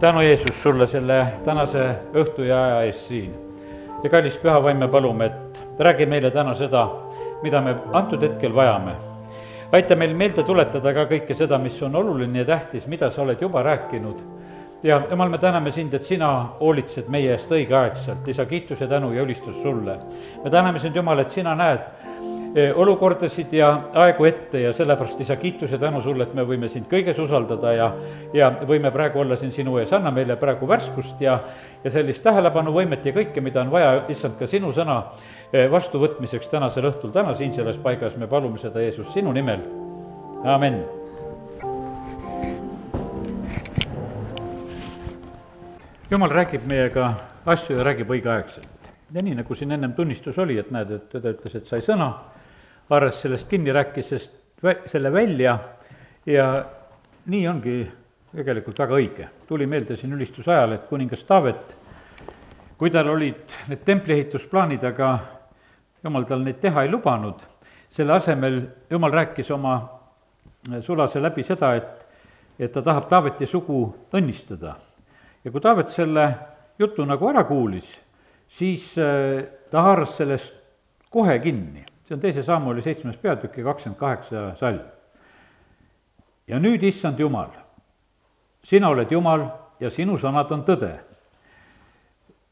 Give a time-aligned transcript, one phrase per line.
[0.00, 3.34] tänu, Jeesus, sulle selle tänase õhtu ja aja eest siin.
[4.02, 6.84] ja kallis pühavaim, me palume, et räägi meile täna seda,
[7.42, 8.94] mida me antud hetkel vajame.
[9.72, 13.42] aita meil meelde tuletada ka kõike seda, mis on oluline ja tähtis, mida sa oled
[13.42, 14.22] juba rääkinud.
[14.82, 19.12] ja jumal, me täname sind, et sina hoolitsed meie eest õigeaegselt, isa, kiitus ja tänu
[19.12, 19.98] ja ülistus sulle.
[20.44, 21.90] me täname sind, Jumal, et sina näed
[22.74, 26.88] olukordasid ja aegu ette ja sellepärast, isa, kiitus ja tänu sulle, et me võime sind
[26.90, 27.88] kõiges usaldada ja
[28.34, 31.38] ja võime praegu olla siin sinu ees, anna meile praegu värskust ja
[31.84, 35.02] ja sellist tähelepanuvõimet ja kõike, mida on vaja, issand, ka sinu sõna
[35.52, 39.62] eh, vastuvõtmiseks tänasel õhtul, täna siin selles paigas, me palume seda, Jeesus, sinu nimel,
[40.44, 40.82] amin.
[46.10, 47.12] jumal räägib meiega
[47.46, 48.68] asju ja räägib õigeaegselt.
[49.12, 52.10] Ja nii, nagu siin ennem tunnistus oli, et näed, et ta ütles, et sai sõna
[52.88, 54.32] haaras sellest kinni, rääkis sellest,
[54.86, 55.58] selle välja
[56.26, 56.64] ja
[57.26, 57.76] nii ongi
[58.36, 59.28] tegelikult väga õige.
[59.46, 61.76] tuli meelde siin ülistuse ajal, et kuningas Taavet,
[62.78, 65.18] kui tal olid need templiehitusplaanid, aga
[66.04, 67.40] jumal tal neid teha ei lubanud,
[67.90, 69.78] selle asemel jumal rääkis oma
[70.80, 72.06] sulase läbi seda, et,
[72.58, 74.74] et ta tahab Taaveti sugu õnnistada.
[75.44, 76.28] ja kui Taavet selle
[76.78, 77.88] jutu nagu ära kuulis,
[78.58, 80.54] siis äh, ta haaras sellest
[81.10, 84.80] kohe kinni see on teise sammuli seitsmes peatükk ja kakskümmend kaheksa salm.
[86.48, 87.50] ja nüüd, issand Jumal,
[88.64, 89.44] sina oled Jumal
[89.80, 90.94] ja sinu sõnad on tõde.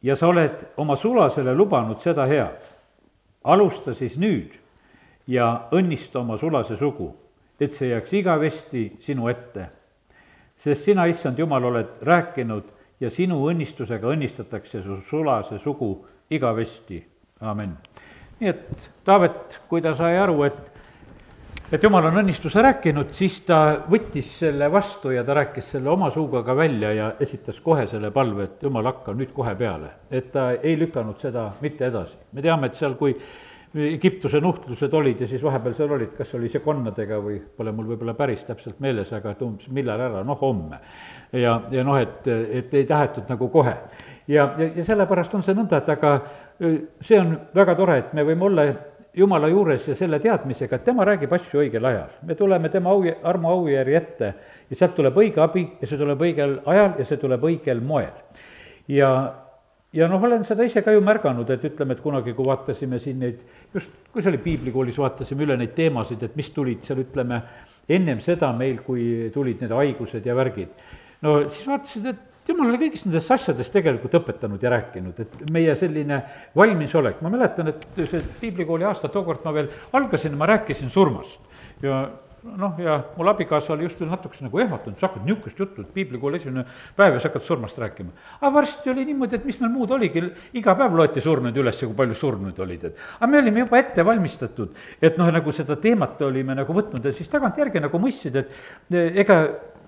[0.03, 2.61] ja sa oled oma sulasele lubanud seda head.
[3.45, 4.53] alusta siis nüüd
[5.27, 7.17] ja õnnista oma sulase sugu,
[7.61, 9.70] et see jääks igavesti sinu ette.
[10.59, 12.65] sest sina, issand Jumal, oled rääkinud
[13.01, 17.07] ja sinu õnnistusega õnnistatakse su sulase sugu igavesti,
[17.41, 17.73] amin
[18.41, 20.77] nii et Taavet, kui ta sai aru, et
[21.73, 23.59] et jumal on õnnistuse rääkinud, siis ta
[23.91, 28.12] võttis selle vastu ja ta rääkis selle oma suuga ka välja ja esitas kohe selle
[28.14, 29.91] palve, et jumal, hakka nüüd kohe peale.
[30.11, 32.17] et ta ei lükanud seda mitte edasi.
[32.33, 33.17] me teame, et seal, kui
[33.77, 37.91] Egiptuse nuhtlused olid ja siis vahepeal seal olid, kas oli see konnadega või pole mul
[37.91, 40.79] võib-olla päris täpselt meeles, aga et umbes millal ära, noh homme.
[41.33, 43.74] ja, ja noh, et, et ei tahetud nagu kohe.
[44.29, 46.20] ja, ja, ja sellepärast on see nõnda, et aga
[46.58, 48.67] see on väga tore, et me võime olla
[49.17, 52.11] Jumala juures ja selle teadmisega, et tema räägib asju õigel ajal.
[52.28, 54.28] me tuleme tema au, armu aujärje ette
[54.68, 58.12] ja sealt tuleb õige abi ja see tuleb õigel ajal ja see tuleb õigel moel.
[58.89, 59.08] ja,
[59.96, 63.24] ja noh, olen seda ise ka ju märganud, et ütleme, et kunagi, kui vaatasime siin
[63.24, 63.40] neid,
[63.73, 67.40] just, kui see oli piiblikoolis, vaatasime üle neid teemasid, et mis tulid seal, ütleme,
[67.88, 70.77] ennem seda meil, kui tulid need haigused ja värgid.
[71.24, 75.74] no siis vaatasid, et jumal oli kõigist nendest asjadest tegelikult õpetanud ja rääkinud, et meie
[75.79, 76.20] selline
[76.57, 81.40] valmisolek, ma mäletan, et see piiblikooli aasta tookord ma veel algasin, ma rääkisin surmast.
[81.83, 82.06] Ja
[82.55, 86.40] noh, ja mul abikaasa oli just natukese nagu ehmatunud, sa hakkad niisugust juttu, et piiblikooli
[86.40, 86.64] esimene
[86.96, 88.12] päev ja sa hakkad surmast rääkima.
[88.40, 90.23] aga varsti oli niimoodi, et mis meil muud oligi,
[90.58, 93.06] iga päev loeti surnuid üles ja kui palju surnuid olid, et.
[93.18, 97.14] Aga me olime juba ette valmistatud, et noh, nagu seda teemat olime nagu võtnud ja
[97.17, 99.40] siis tagantjärgi nagu mõistsid, et ega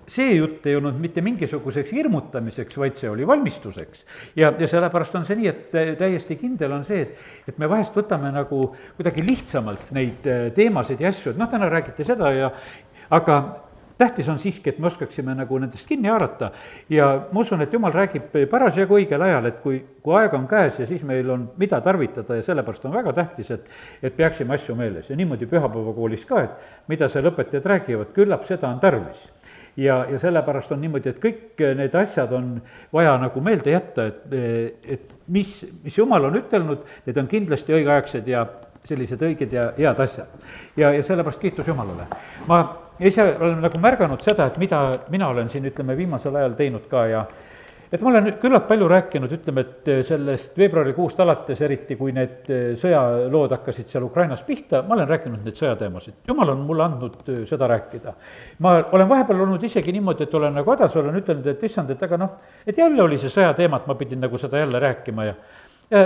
[0.09, 4.05] see jutt ei olnud mitte mingisuguseks hirmutamiseks, vaid see oli valmistuseks.
[4.35, 7.95] ja, ja sellepärast on see nii, et täiesti kindel on see, et, et me vahest
[7.95, 8.65] võtame nagu
[8.97, 12.53] kuidagi lihtsamalt neid äh, teemasid ja asju, et noh, täna räägiti seda ja
[13.09, 13.39] aga
[13.99, 16.51] tähtis on siiski, et me oskaksime nagu nendest kinni haarata.
[16.89, 20.79] Ja ma usun, et jumal räägib parasjagu õigel ajal, et kui, kui aeg on käes
[20.79, 23.67] ja siis meil on, mida tarvitada ja sellepärast on väga tähtis, et
[24.03, 25.09] et peaksime asju meeles.
[25.09, 29.27] Ja niimoodi pühapäevakoolis ka, et mida seal õpetajad räägivad, küllap seda on tarvis
[29.79, 32.55] ja, ja sellepärast on niimoodi, et kõik need asjad on
[32.93, 34.33] vaja nagu meelde jätta, et,
[34.97, 35.53] et mis,
[35.83, 38.45] mis jumal on ütelnud, need on kindlasti õigeaegsed ja
[38.89, 40.29] sellised õiged ja head asjad.
[40.77, 42.07] ja, ja sellepärast kiitus Jumalale.
[42.47, 42.61] ma
[42.99, 47.05] ise olen nagu märganud seda, et mida mina olen siin, ütleme, viimasel ajal teinud ka
[47.07, 47.25] ja
[47.91, 52.49] et ma olen küllalt palju rääkinud, ütleme, et eh, sellest veebruarikuust alates, eriti kui need
[52.53, 56.19] eh, sõjalood hakkasid seal Ukrainas pihta, ma olen rääkinud neid sõjateemasid.
[56.29, 58.13] jumal on mulle andnud eh, seda rääkida.
[58.59, 62.03] ma olen vahepeal olnud isegi niimoodi, et olen nagu hädas, olen ütelnud, et issand, et
[62.03, 65.35] aga noh, et jälle oli see sõjateema, et ma pidin nagu seda jälle rääkima ja
[65.89, 66.03] ja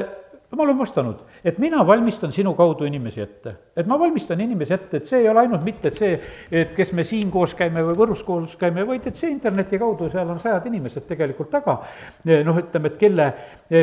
[0.54, 3.56] jumal on vastanud, et mina valmistan sinu kaudu inimesi ette.
[3.78, 6.20] et ma valmistan inimesi ette, et see ei ole ainult mitte, et see,
[6.52, 10.12] et kes me siin koos käime või Võrus koos käime, vaid et see interneti kaudu,
[10.14, 11.80] seal on sajad inimesed tegelikult taga,
[12.46, 13.28] noh, ütleme, et kelle,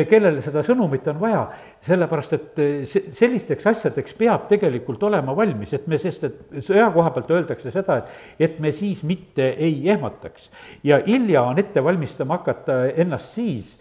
[0.09, 1.43] kellele seda sõnumit on vaja,
[1.85, 7.09] sellepärast et see, sellisteks asjadeks peab tegelikult olema valmis, et me, sest et sõja koha
[7.15, 10.49] pealt öeldakse seda, et et me siis mitte ei ehmataks.
[10.83, 13.77] ja hilja on ette valmistama hakata ennast siis,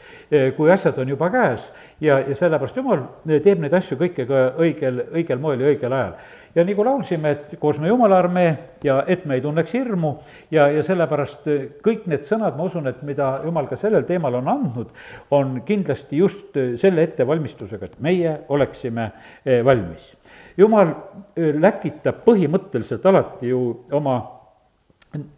[0.57, 1.71] kui asjad on juba käes
[2.01, 6.15] ja, ja sellepärast jumal teeb neid asju kõike ka õigel, õigel moel ja õigel ajal.
[6.55, 8.51] Ja nagu laulsime, et koos me Jumala armee
[8.85, 10.13] ja et me ei tunneks hirmu
[10.51, 11.47] ja, ja sellepärast
[11.85, 14.91] kõik need sõnad, ma usun, et mida Jumal ka sellel teemal on andnud,
[15.31, 19.11] on kindlasti just selle ettevalmistusega, et meie oleksime
[19.45, 20.13] eh, valmis.
[20.59, 20.91] Jumal
[21.37, 23.63] eh, läkitab põhimõtteliselt alati ju
[23.97, 24.19] oma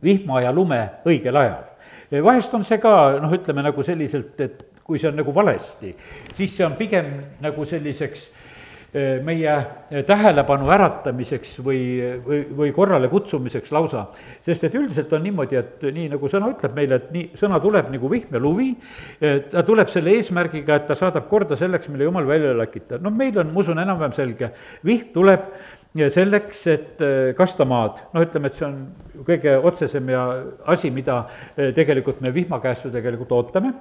[0.03, 1.69] vihma ja lume õigel ajal
[2.13, 5.95] vahest on see ka noh, ütleme nagu selliselt, et kui see on nagu valesti,
[6.37, 8.52] siis see on pigem nagu selliseks eh,
[8.93, 9.53] meie
[10.05, 11.81] tähelepanu äratamiseks või,
[12.27, 14.07] või, või korrale kutsumiseks lausa.
[14.45, 17.89] sest et üldiselt on niimoodi, et nii nagu sõna ütleb meile, et nii, sõna tuleb
[17.93, 18.69] nagu vihm ja luvi,
[19.51, 23.01] ta tuleb selle eesmärgiga, et ta saadab korda selleks, mille jumal välja läkitab.
[23.01, 24.53] noh, meil on, ma usun, enam-vähem selge,
[24.85, 25.49] vihm tuleb
[26.13, 27.05] selleks, et
[27.37, 28.81] kasta maad, noh, ütleme, et see on
[29.25, 30.27] kõige otsesem ja
[30.69, 31.23] asi, mida
[31.57, 33.73] tegelikult me vihma käest ju tegelikult ootame.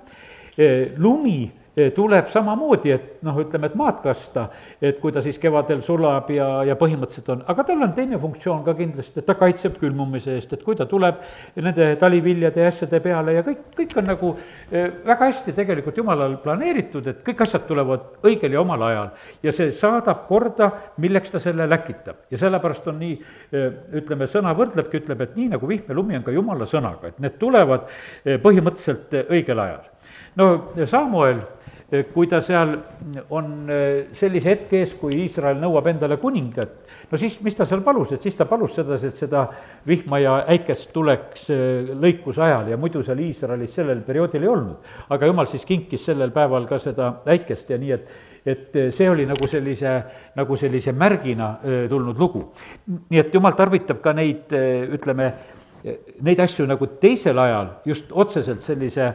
[0.99, 1.60] Lumi Eh,
[1.95, 4.49] tuleb samamoodi, et noh, ütleme, et maad kasta,
[4.83, 8.65] et kui ta siis kevadel sulab ja, ja põhimõtteliselt on, aga tal on teine funktsioon
[8.65, 11.21] ka kindlasti, et ta kaitseb külmumise eest, et kui ta tuleb
[11.63, 16.35] nende taliviljade ja asjade peale ja kõik, kõik on nagu eh, väga hästi tegelikult jumalal
[16.43, 19.13] planeeritud, et kõik asjad tulevad õigel ja omal ajal.
[19.43, 23.15] ja see saadab korda, milleks ta selle läkitab ja sellepärast on nii,
[23.55, 23.69] eh,
[24.01, 27.23] ütleme, sõna võrdlebki, ütleb, et nii nagu vihm ja lumi on ka jumala sõnaga, et
[27.23, 27.87] need tulevad
[28.43, 29.87] põhimõtteliselt õigel ajal.
[30.35, 30.51] no
[30.85, 31.39] Samuel
[32.13, 32.71] kui ta seal
[33.35, 36.73] on eh, sellise hetke ees, kui Iisrael nõuab endale kuningat,
[37.11, 39.43] no siis, mis ta seal palus, et siis ta palus sedasi, et seda
[39.87, 44.91] vihma ja äikest tuleks eh, lõikuse ajal ja muidu seal Iisraelis sellel perioodil ei olnud.
[45.11, 49.09] aga jumal siis kinkis sellel päeval ka seda äikest ja nii, et et eh, see
[49.09, 49.91] oli nagu sellise,
[50.35, 51.49] nagu sellise märgina
[51.89, 52.45] tulnud lugu.
[53.09, 54.47] nii et jumal tarvitab ka neid,
[54.95, 55.27] ütleme,
[56.23, 59.11] neid asju nagu teisel ajal just otseselt sellise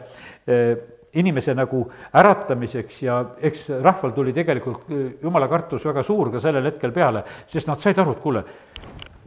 [1.20, 1.82] inimese nagu
[2.16, 7.24] äratamiseks ja eks rahval tuli tegelikult äh, jumala kartus väga suur ka sellel hetkel peale,
[7.52, 8.44] sest nad said aru, et kuule,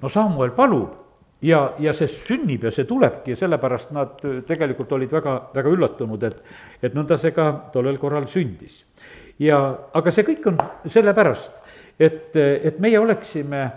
[0.01, 0.93] no Samuel palub
[1.41, 5.75] ja, ja see sünnib ja see tulebki ja sellepärast nad äh, tegelikult olid väga, väga
[5.75, 6.39] üllatunud, et,
[6.83, 8.83] et nõnda see ka tollel korral sündis.
[9.39, 9.59] ja,
[9.93, 10.57] aga see kõik on
[10.87, 11.51] sellepärast,
[11.99, 13.67] et, et meie oleksime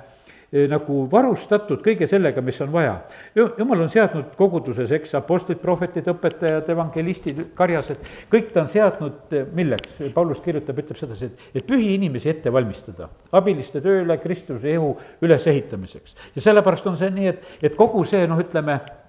[0.53, 2.99] nagu varustatud kõige sellega, mis on vaja.
[3.35, 8.03] jumal on seadnud koguduses, eks, apostlid, prohvetid, õpetajad, evangelistid, karjased,
[8.33, 12.53] kõik ta on seadnud eh, milleks, Paulus kirjutab, ütleb sedasi, et, et pühi inimesi ette
[12.53, 14.93] valmistada, abiliste tööle Kristuse ehu
[15.25, 16.17] ülesehitamiseks.
[16.37, 19.02] ja sellepärast on see nii, et, et kogu see, noh, ütleme, Eh,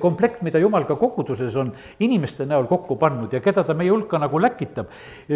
[0.00, 1.72] komplekt, mida jumal ka koguduses on
[2.02, 4.92] inimeste näol kokku pannud ja keda ta meie hulka nagu läkitab,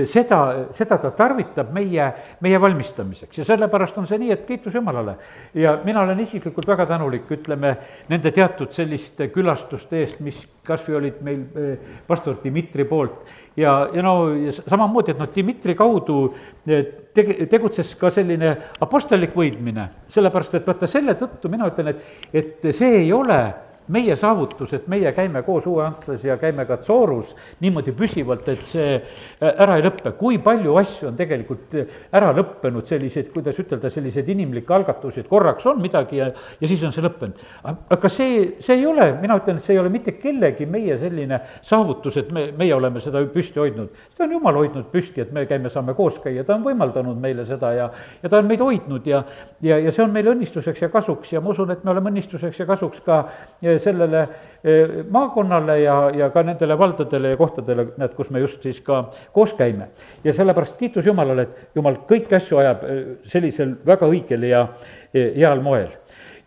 [0.07, 0.41] seda,
[0.77, 2.11] seda ta tarvitab meie,
[2.45, 3.41] meie valmistamiseks.
[3.41, 5.17] Ja sellepärast on see nii, et kiitus Jumalale.
[5.55, 7.77] ja mina olen isiklikult väga tänulik, ütleme,
[8.09, 10.39] nende teatud selliste külastuste eest, mis
[10.69, 11.45] kas või olid meil
[12.07, 13.23] pastor Dmitri poolt.
[13.57, 16.19] Ja, ja no ja samamoodi, et noh, Dmitri kaudu
[16.67, 22.69] tege-, tegutses ka selline apostellik võidmine, sellepärast et vaata, selle tõttu mina ütlen, et, et
[22.77, 23.41] see ei ole
[23.89, 28.67] meie saavutus, et meie käime koos Uue Antlas ja käime ka Tsoorus niimoodi püsivalt, et
[28.69, 30.13] see äh, ära ei lõppe.
[30.19, 35.31] kui palju asju on tegelikult äh, ära lõppenud, selliseid, kuidas ütelda, selliseid inimlikke algatusi, et
[35.31, 36.31] korraks on midagi ja,
[36.61, 37.41] ja siis on see lõppenud.
[37.65, 41.41] aga see, see ei ole, mina ütlen, et see ei ole mitte kellegi meie selline
[41.63, 43.93] saavutus, et me, meie oleme seda püsti hoidnud.
[44.13, 47.47] seda on Jumal hoidnud püsti, et me käime, saame koos käia, ta on võimaldanud meile
[47.49, 47.89] seda ja,
[48.23, 49.25] ja ta on meid hoidnud ja,
[49.65, 52.61] ja, ja see on meile õnnistuseks ja kasuks ja ma usun, et me oleme õnnistuseks
[52.63, 53.23] ja kasuks ka
[53.83, 54.23] sellele
[54.65, 59.05] eh, maakonnale ja, ja ka nendele valdadele ja kohtadele, näed, kus me just siis ka
[59.33, 59.89] koos käime.
[60.25, 64.67] ja sellepärast kiitus Jumalale, et Jumal kõiki asju ajab eh, sellisel väga õigel ja
[65.13, 65.93] eh, heal moel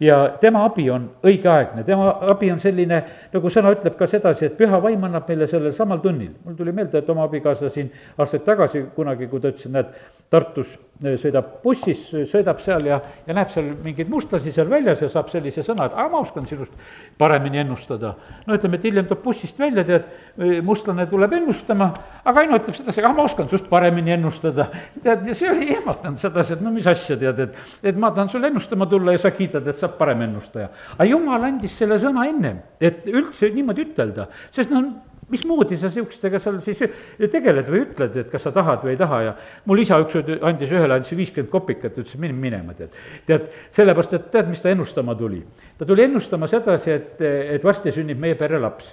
[0.02, 3.02] ja tema abi on õigeaegne, tema abi on selline,
[3.34, 6.32] nagu sõna ütleb ka sedasi, et püha vaim annab meile sellel samal tunnil.
[6.44, 9.94] mul tuli meelde, et oma abikaasa siin aastaid tagasi kunagi, kui ta ütles, et näed,
[10.32, 15.32] Tartus sõidab bussis, sõidab seal ja, ja näeb seal mingeid mustlasi seal väljas ja saab
[15.34, 16.76] sellise sõna, et aa, ma oskan sinust
[17.18, 18.14] paremini ennustada.
[18.46, 20.08] no ütleme, et hiljem tuleb bussist välja, tead,
[20.66, 21.90] mustlane tuleb ennustama,
[22.22, 24.70] aga Aino ütleb sedasi, ah, ma oskan sinust paremini ennustada.
[25.02, 28.30] tead, ja see oli ehmatanud sedasi, et no mis asja, tead, et, et ma tahan
[28.30, 30.70] sulle ennustama tulla ja sa kiidad, et sa oled parem ennustaja.
[30.98, 34.92] aga jumal andis selle sõna ennem, et üldse niimoodi ütelda, sest noh,
[35.32, 36.82] mismoodi sa niisugustega seal siis
[37.32, 39.34] tegeled või ütled, et kas sa tahad või ei taha ja
[39.70, 42.98] mul isa üks andis ühele, andis viiskümmend kopikat, ütles mine minema, tead.
[43.30, 43.48] tead,
[43.78, 45.42] sellepärast, et tead, mis ta ennustama tuli?
[45.78, 47.24] ta tuli ennustama sedasi, et,
[47.58, 48.92] et varsti sünnib meie perre laps.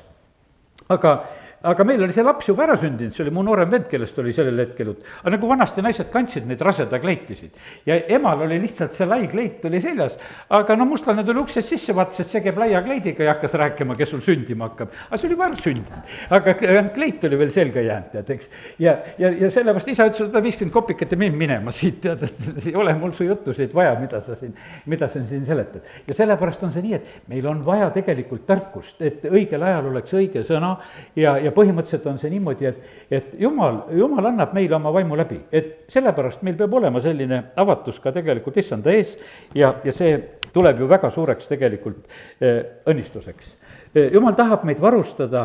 [0.88, 1.18] aga
[1.62, 4.32] aga meil oli see laps juba ära sündinud, see oli mu noorem vend, kellest oli
[4.34, 5.06] sellel hetkel jutt.
[5.22, 7.56] aga nagu vanasti naised kandsid neid rasedakleitisid
[7.88, 10.14] ja emal oli lihtsalt see lai kleit oli seljas,
[10.54, 13.96] aga no mustlane tuli uksest sisse, vaatas, et see käib laia kleidiga ja hakkas rääkima,
[13.98, 14.94] kes sul sündima hakkab.
[15.08, 16.54] aga see oli juba ära sündinud, aga
[16.94, 18.50] kleit oli veel selga jäänud, tead, eks.
[18.78, 22.70] ja, ja, ja sellepärast isa ütles, et viiskümmend kopikat ja mind minema siit, tead, et
[22.70, 24.54] ei ole mul su jutusid vaja, mida sa siin,
[24.86, 25.82] mida sa siin seletad.
[26.06, 30.14] ja sellepärast on see nii, et meil on vaja tegelikult tarkust, et õigel ajal oleks
[30.14, 30.76] õige sõna
[31.18, 35.40] ja, ja põhimõtteliselt on see niimoodi, et, et jumal, jumal annab meile oma vaimu läbi,
[35.52, 39.16] et sellepärast meil peab olema selline avatus ka tegelikult issanda ees
[39.54, 40.16] ja, ja see
[40.52, 42.06] tuleb ju väga suureks tegelikult
[42.40, 43.57] eh, õnnistuseks
[43.94, 45.44] jumal tahab meid varustada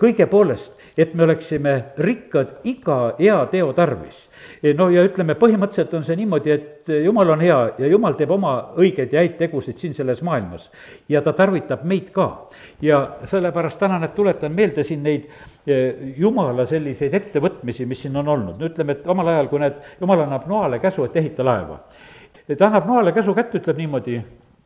[0.00, 4.18] kõige poolest, et me oleksime rikkad iga hea teo tarvis.
[4.76, 8.54] No ja ütleme, põhimõtteliselt on see niimoodi, et jumal on hea ja jumal teeb oma
[8.76, 10.70] õigeid ja häid tegusid siin selles maailmas.
[11.08, 12.48] ja ta tarvitab meid ka.
[12.82, 15.28] ja sellepärast täna nüüd tuletan meelde siin neid
[16.16, 20.26] jumala selliseid ettevõtmisi, mis siin on olnud, no ütleme, et omal ajal, kui need, jumal
[20.26, 21.78] annab Noale käsu, et ehita laeva
[22.58, 24.16] ta annab Noale käsu kätte, ütleb niimoodi,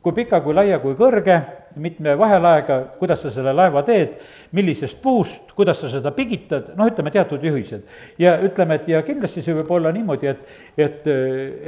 [0.06, 1.34] kui pika, kui laia, kui kõrge,
[1.82, 4.12] mitme vahelaega, kuidas sa selle laeva teed,
[4.54, 7.82] millisest puust, kuidas sa seda pigitad, noh, ütleme teatud juhised.
[8.22, 11.10] ja ütleme, et ja kindlasti see võib olla niimoodi, et, et,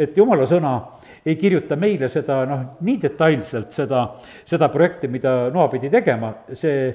[0.07, 0.77] et jumala sõna
[1.29, 4.05] ei kirjuta meile seda noh, nii detailselt seda,
[4.49, 6.89] seda projekti, mida Noa pidi tegema, see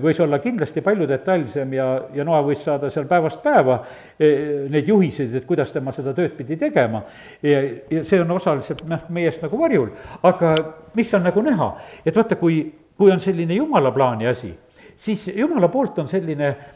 [0.00, 3.78] võis olla kindlasti palju detailsem ja, ja Noa võis saada seal päevast päeva
[4.16, 4.30] e,
[4.72, 7.02] neid juhiseid, et kuidas tema seda tööd pidi tegema.
[7.42, 9.90] ja, ja see on osaliselt noh, meie eest nagu varjul,
[10.24, 10.54] aga
[10.96, 11.72] mis on nagu näha,
[12.04, 12.62] et vaata, kui,
[12.96, 14.54] kui on selline jumala plaani asi,
[14.96, 16.75] siis jumala poolt on selline Eh,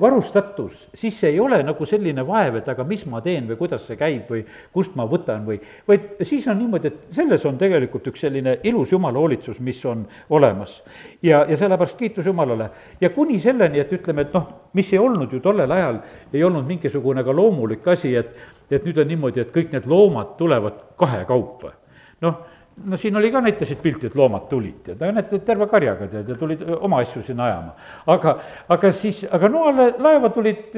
[0.00, 3.98] varustatus, siis ei ole nagu selline vaev, et aga mis ma teen või kuidas see
[4.00, 4.42] käib või
[4.72, 8.92] kust ma võtan või, vaid siis on niimoodi, et selles on tegelikult üks selline ilus
[8.92, 10.82] jumala hoolitsus, mis on olemas.
[11.22, 12.70] ja, ja sellepärast kiitus Jumalale.
[13.00, 16.00] ja kuni selleni, et ütleme, et noh, mis ei olnud ju tollel ajal,
[16.32, 18.34] ei olnud mingisugune ka loomulik asi, et,
[18.70, 21.76] et nüüd on niimoodi, et kõik need loomad tulevad kahekaupa.
[22.22, 22.51] noh
[22.84, 26.30] no siin oli ka, näitasid pilti, et loomad tulid, tead, aga näed, terve karjaga, tead,
[26.32, 27.74] ja tulid oma asju sinna ajama.
[28.14, 28.34] aga,
[28.76, 30.72] aga siis, aga Noale laeva tulid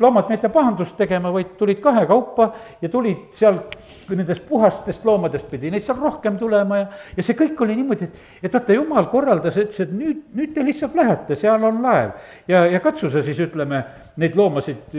[0.00, 2.50] loomad mitte pahandust tegema, vaid tulid kahekaupa
[2.82, 3.62] ja tulid seal
[4.12, 8.18] nendest puhastest loomadest pidi neid seal rohkem tulema ja, ja see kõik oli niimoodi, et,
[8.44, 12.12] et vaata, jumal korraldas, ütles, et nüüd, nüüd te lihtsalt lähete, seal on laev.
[12.50, 13.84] ja, ja katsu sa siis, ütleme,
[14.20, 14.94] neid loomasid,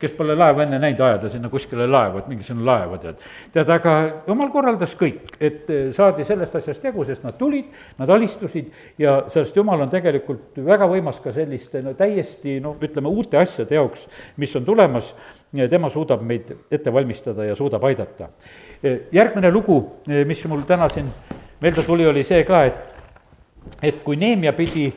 [0.00, 3.22] kes pole laeva enne näinud, ajada sinna kuskile laeva, et mingisugune laeva, tead.
[3.54, 3.94] tead, aga
[4.26, 8.68] jumal korraldas kõik, et eh, saadi sellest asjast jagu, sest nad tulid, nad alistusid
[9.00, 13.78] ja sellest jumal on tegelikult väga võimas ka selliste no täiesti noh, ütleme uute asjade
[13.78, 14.04] jaoks,
[14.36, 15.14] mis on tulemas
[15.70, 18.28] tema suudab meid ette valmistada ja suudab aidata.
[19.12, 19.80] järgmine lugu,
[20.26, 21.08] mis mul täna siin
[21.60, 22.74] meelde tuli, oli see ka, et,
[23.82, 24.92] et kui Neemia pidi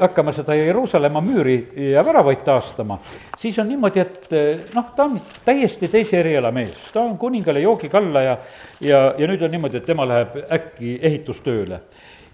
[0.00, 1.56] hakkama seda Jeruusalemma müüri
[1.92, 2.98] ja väravaid taastama,
[3.38, 4.28] siis on niimoodi, et
[4.74, 8.36] noh, ta on täiesti teise eriala mees, ta on kuningale joogikalla ja,
[8.80, 11.80] ja, ja nüüd on niimoodi, et tema läheb äkki ehitustööle.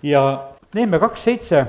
[0.02, 0.22] ja
[0.74, 1.64] Neemia kaks seitse,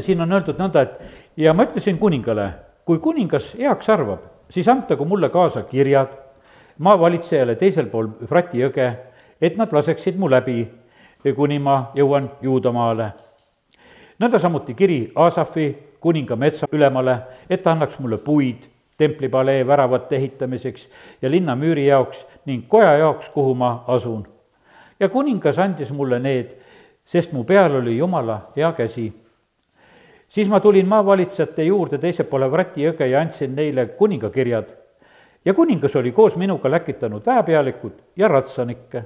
[0.00, 2.48] siin on öeldud nõnda, et ja ma ütlesin kuningale,
[2.88, 6.14] kui kuningas heaks arvab, siis antagu mulle kaasa kirjad
[6.78, 8.88] maavalitsejale teisel pool Frati jõge,
[9.40, 10.64] et nad laseksid mu läbi,
[11.36, 13.10] kuni ma jõuan Juudamaale.
[14.18, 17.18] Nõnda samuti kiri Aasafi kuninga metsa ülemale,
[17.50, 18.68] et ta annaks mulle puid
[18.98, 20.88] templipalee väravate ehitamiseks
[21.22, 24.26] ja linnamüüri jaoks ning koja jaoks, kuhu ma asun.
[25.00, 26.56] ja kuningas andis mulle need,
[27.04, 29.12] sest mu peal oli Jumala hea käsi
[30.28, 34.68] siis ma tulin maavalitsejate juurde teisel poole Vrati jõge ja andsin neile kuningakirjad.
[35.44, 39.04] ja kuningas oli koos minuga läkitanud väepealikud ja ratsanikke.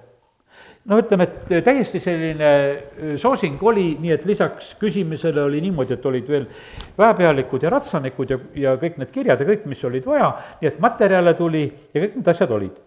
[0.90, 6.06] No ütleme, et täiesti selline äh, soosing oli, nii et lisaks küsimisele oli niimoodi, et
[6.06, 6.46] olid veel
[6.98, 10.82] väepealikud ja ratsanikud ja, ja kõik need kirjad ja kõik, mis olid vaja, nii et
[10.82, 12.78] materjale tuli ja kõik need asjad olid.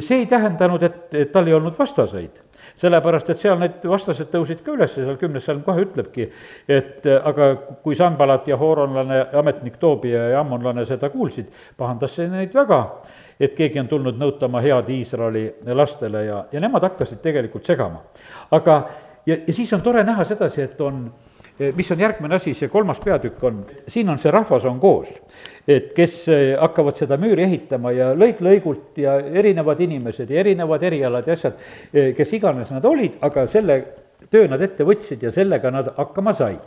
[0.00, 2.42] see ei tähendanud, et, et tal ei olnud vastaseid
[2.80, 6.28] sellepärast, et seal need vastased tõusid ka üles, seal kümnes salm kohe ütlebki,
[6.68, 7.52] et aga
[7.84, 12.80] kui Sanbalat ja Hooronlane, ametnik Toobia ja ammonlane seda kuulsid, pahandas see neid väga,
[13.40, 18.02] et keegi on tulnud nõutama head Iisraeli lastele ja, ja nemad hakkasid tegelikult segama.
[18.50, 18.82] aga,
[19.26, 21.04] ja, ja siis on tore näha sedasi, et on
[21.76, 25.08] mis on järgmine asi, see kolmas peatükk on, siin on see rahvas on koos.
[25.68, 30.82] et kes eh, hakkavad seda müüri ehitama ja lõik lõigult ja erinevad inimesed ja erinevad
[30.82, 31.60] erialad ja asjad,
[31.92, 33.76] eh, kes iganes nad olid, aga selle
[34.30, 36.64] töö nad ette võtsid ja sellega nad hakkama said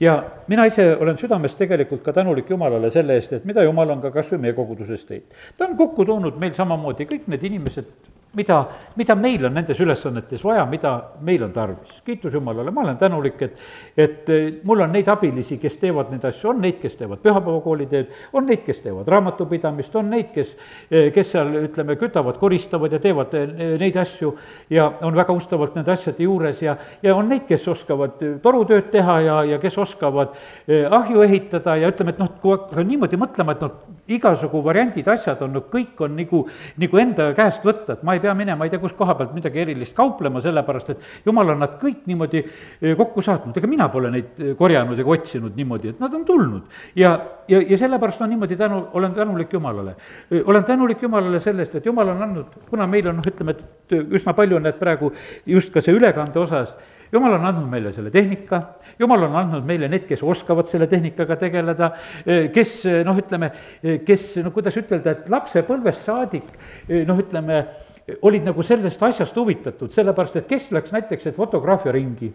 [0.00, 4.02] ja mina ise olen südames tegelikult ka tänulik Jumalale selle eest, et mida Jumal on
[4.02, 5.26] ka kas või meie koguduses teinud.
[5.56, 7.90] ta on kokku toonud meil samamoodi kõik need inimesed,
[8.34, 8.58] mida,
[8.96, 10.92] mida meil on nendes ülesannetes vaja, mida
[11.24, 12.00] meil on tarvis.
[12.04, 13.58] kiitus Jumalale, ma olen tänulik, et,
[13.96, 17.86] et eh, mul on neid abilisi, kes teevad neid asju, on neid, kes teevad pühapäevakooli
[17.90, 20.54] teed, on neid, kes teevad raamatupidamist, on neid, kes,
[20.90, 24.34] eh, kes seal, ütleme, kütavad, koristavad ja teevad eh, neid asju
[24.74, 29.20] ja on väga ustavalt nende asjade juures ja, ja on neid, kes oskavad torutööd teha
[29.24, 30.34] ja, ja kes oskavad
[30.68, 35.40] ahju ehitada ja ütleme, et noh, kui hakka niimoodi mõtlema, et noh, igasugu variandid, asjad
[35.44, 36.42] on, no kõik on nagu,
[36.80, 39.62] nagu enda käest võtta, et ma ei pea minema ei tea kus koha pealt midagi
[39.62, 44.12] erilist kauplema, sellepärast et jumal on nad kõik niimoodi eh, kokku saatnud, ega mina pole
[44.12, 46.62] neid eh, korjanud ega otsinud niimoodi, et nad on tulnud.
[47.00, 47.14] ja,
[47.48, 49.96] ja, ja sellepärast on niimoodi tänu, olen tänulik Jumalale.
[50.30, 53.96] Eh, olen tänulik Jumalale sellest, et Jumal on andnud, kuna meil on noh, ütleme, et
[54.12, 55.14] üsna palju on need praegu
[55.46, 56.76] just ka see ülekande osas,
[57.14, 58.60] jumal on andnud meile selle tehnika,
[58.98, 61.90] jumal on andnud meile need, kes oskavad selle tehnikaga tegeleda,
[62.54, 63.50] kes noh, ütleme,
[64.06, 66.48] kes no kuidas ütelda, et lapsepõlvest saadik
[67.06, 67.60] noh, ütleme,
[68.26, 72.32] olid nagu sellest asjast huvitatud, sellepärast et kes läks näiteks, et fotograafia ringi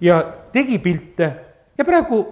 [0.00, 0.20] ja
[0.52, 1.30] tegi pilte.
[1.78, 2.24] Ja praegu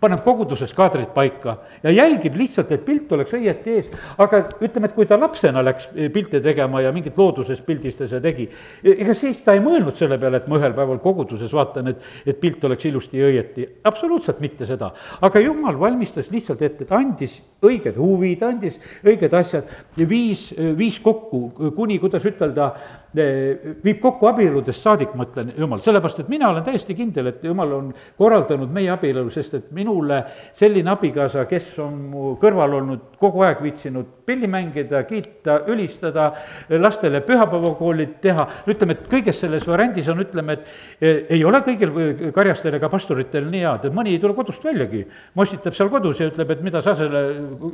[0.00, 3.88] paneb koguduses kaadrid paika ja jälgib lihtsalt, et pilt oleks õieti ees.
[4.18, 8.48] aga ütleme, et kui ta lapsena läks pilte tegema ja mingit looduses pildistas ja tegi,
[8.84, 12.38] ega siis ta ei mõelnud selle peale, et ma ühel päeval koguduses vaatan, et, et
[12.40, 13.66] pilt oleks ilusti ja õieti.
[13.90, 14.92] absoluutselt mitte seda.
[15.20, 19.66] aga jumal valmistas lihtsalt ette, ta andis õiged huvid, andis õiged asjad,
[19.98, 22.70] viis, viis kokku, kuni, kuidas ütelda,
[23.16, 27.72] viib kokku abieludest saadik, ma ütlen, jumal, sellepärast et mina olen täiesti kindel, et jumal
[27.72, 30.20] on korraldanud meie abielu, sest et minule
[30.56, 36.28] selline abikaasa, kes on mu kõrval olnud, kogu aeg viitsinud pilli mängida, kiita, ülistada,
[36.68, 41.94] lastele pühapäevakoolid teha, ütleme, et kõiges selles variandis on, ütleme, et e, ei ole kõigil
[42.36, 45.06] karjastel ega pastoritel nii head, et mõni ei tule kodust väljagi.
[45.38, 47.24] mossitab seal kodus ja ütleb, et mida sa selle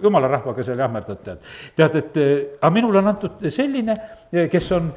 [0.03, 1.51] jumala rahvaga seal jahmerdad, tead.
[1.75, 2.29] tead, et e,
[2.61, 3.99] aga minule on antud selline,
[4.51, 4.93] kes on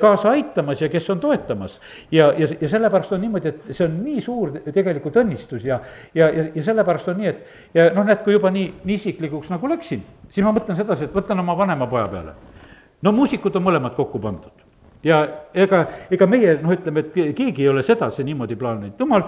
[0.00, 1.78] kaasa aitamas ja kes on toetamas.
[2.12, 5.80] ja, ja, ja sellepärast on niimoodi, et see on nii suur tegelikult õnnistus ja,
[6.14, 9.50] ja, ja, ja sellepärast on nii, et ja noh, näed, kui juba nii, nii isiklikuks
[9.52, 12.36] nagu läksin, siis ma mõtlen sedasi, et mõtlen oma vanema poja peale.
[13.02, 14.61] no muusikud on mõlemad kokku pandud
[15.04, 15.22] ja
[15.54, 19.24] ega, ega meie noh, ütleme, et keegi ei ole sedasi niimoodi plaaninud, jumal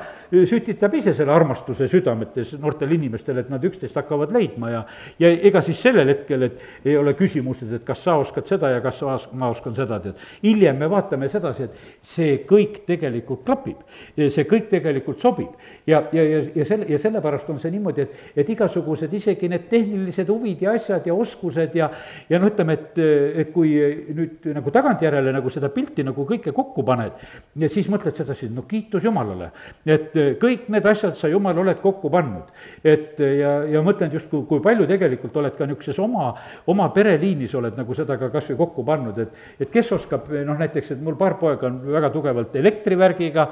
[0.48, 4.84] sütitab ise selle armastuse südametes noortele inimestele, et nad üksteist hakkavad leidma ja
[5.18, 8.80] ja ega siis sellel hetkel, et ei ole küsimused, et kas sa oskad seda ja
[8.84, 10.20] kas sa, ma oskan seda, tead.
[10.42, 13.82] hiljem me vaatame sedasi, et see kõik tegelikult klapib.
[14.16, 15.52] see kõik tegelikult sobib.
[15.86, 19.68] ja, ja, ja, ja selle, ja sellepärast on see niimoodi, et, et igasugused isegi need
[19.70, 21.90] tehnilised huvid ja asjad ja oskused ja
[22.28, 22.98] ja no ütleme, et,
[23.44, 23.74] et kui
[24.14, 27.16] nüüd nagu tagantjärele nagu seda seda pilti nagu kõike kokku paned
[27.60, 29.50] ja siis mõtled sedasi, no kiitus Jumalale,
[29.86, 32.50] et eh, kõik need asjad sa, Jumal, oled kokku pannud.
[32.84, 36.32] et eh, ja, ja mõtlen just, kui, kui palju tegelikult oled ka niisuguses oma,
[36.70, 40.44] oma pereliinis oled nagu seda ka kas või kokku pannud, et et kes oskab, eh,
[40.44, 43.46] noh näiteks, et mul paar poega on väga tugevalt elektrivärgiga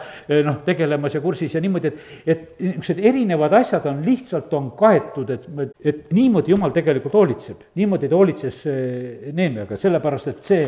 [0.44, 5.30] noh, tegelemas ja kursis ja niimoodi, et et niisugused erinevad asjad on lihtsalt, on kaetud,
[5.30, 5.48] et,
[5.84, 8.62] et niimoodi Jumal tegelikult hoolitseb, niimoodi ta hoolitses
[9.32, 10.62] Neemiaga, sellepärast et see,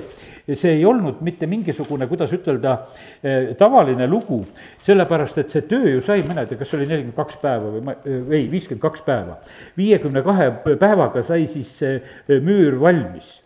[0.55, 2.75] see ei olnud mitte mitte mingisugune, kuidas ütelda,
[3.23, 4.45] eh, tavaline lugu,
[4.87, 7.71] sellepärast et see töö ju sai, ma ei tea, kas see oli nelikümmend kaks päeva
[7.75, 9.39] või ma, eh, ei, viiskümmend kaks päeva.
[9.77, 13.41] viiekümne kahe päevaga sai siis see eh, müür valmis.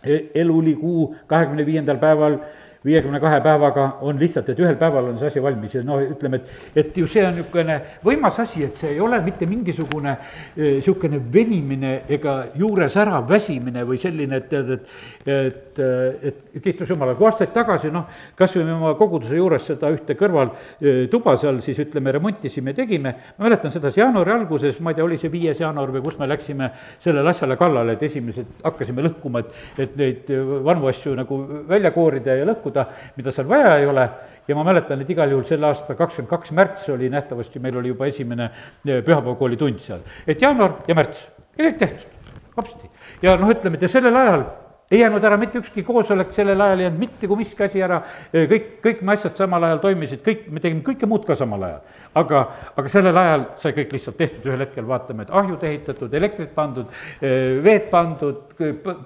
[0.00, 2.38] E, elulikuu kahekümne viiendal päeval
[2.84, 6.40] viiekümne kahe päevaga on lihtsalt, et ühel päeval on see asi valmis ja no ütleme,
[6.40, 10.16] et, et ju see on niisugune võimas asi, et see ei ole mitte mingisugune
[10.56, 14.94] niisugune venimine ega juures ära väsimine või selline, et tead, et,
[15.26, 18.06] et, et kiitus Jumalale, kui aastaid tagasi noh,
[18.38, 23.72] kas või oma koguduse juures seda ühte kõrvaltuba seal siis ütleme, remontisime, tegime, ma mäletan
[23.74, 26.70] sedasi jaanuari alguses, ma ei tea, oli see viies jaanuar või kus me läksime
[27.02, 30.34] sellele asjale kallale, et esimesed hakkasime lõhkuma, et, et neid
[30.66, 34.06] vanu asju nagu välja koorida ja lõhkuda, mida seal vaja ei ole,
[34.48, 37.92] ja ma mäletan, et igal juhul selle aasta kakskümmend kaks märts oli nähtavasti, meil oli
[37.92, 38.50] juba esimene
[38.84, 40.00] pühapäevakooli tund seal.
[40.26, 41.28] et jaanuar ja märts.
[41.58, 42.90] Ja kõik tehtud, hopsti.
[43.22, 44.44] ja noh, ütleme, et ja sellel ajal
[44.90, 48.00] ei jäänud ära mitte ükski koosolek, sellel ajal ei jäänud mitte kui miski asi ära,
[48.32, 51.80] kõik, kõik me asjad samal ajal toimisid, kõik, me tegime kõike muud ka samal ajal.
[52.14, 52.40] aga,
[52.76, 56.88] aga sellel ajal sai kõik lihtsalt tehtud, ühel hetkel vaatame, et ahjud ehitatud, elektrit pandud,
[57.20, 58.56] veed pandud,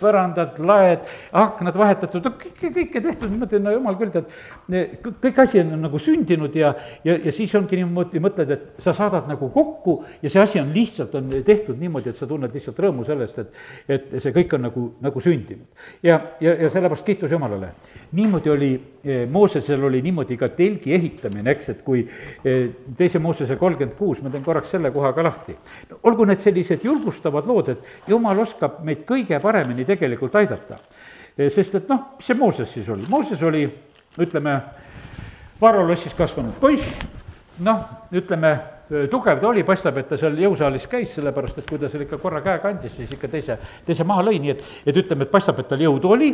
[0.01, 1.05] põrandad, laed,
[1.44, 4.33] aknad vahetatud, kõike, kõike tehtud, ma mõtlen, no jumal küll, tead,
[4.68, 6.70] kõik asi on nagu sündinud ja,
[7.05, 10.72] ja, ja siis ongi niimoodi, mõtled, et sa saadad nagu kokku ja see asi on
[10.72, 14.64] lihtsalt, on tehtud niimoodi, et sa tunned lihtsalt rõõmu sellest, et, et see kõik on
[14.68, 15.68] nagu, nagu sündinud
[16.03, 17.74] ja, ja, ja sellepärast kiitus Jumalale.
[18.16, 18.72] niimoodi oli,
[19.05, 24.22] eh, Moosesel oli niimoodi ka telgi ehitamine, eks, et kui eh, teise Moosese kolmkümmend kuus,
[24.24, 25.57] ma teen korraks selle koha ka lahti.
[26.03, 30.81] olgu need sellised julgustavad lood, et Jumal oskab meid kõige paremini tegelikult aidata
[31.35, 33.64] sest et noh, mis see Mooses siis oli, Mooses oli,
[34.18, 34.61] ütleme,
[35.61, 36.85] varolossis kasvanud poiss,
[37.59, 38.57] noh, ütleme
[38.88, 42.18] tugev ta oli, paistab, et ta seal jõusaalis käis, sellepärast et kui ta seal ikka
[42.20, 45.59] korra käega andis, siis ikka teise, teise maha lõi, nii et, et ütleme, et paistab,
[45.62, 46.31] et tal jõudu oli,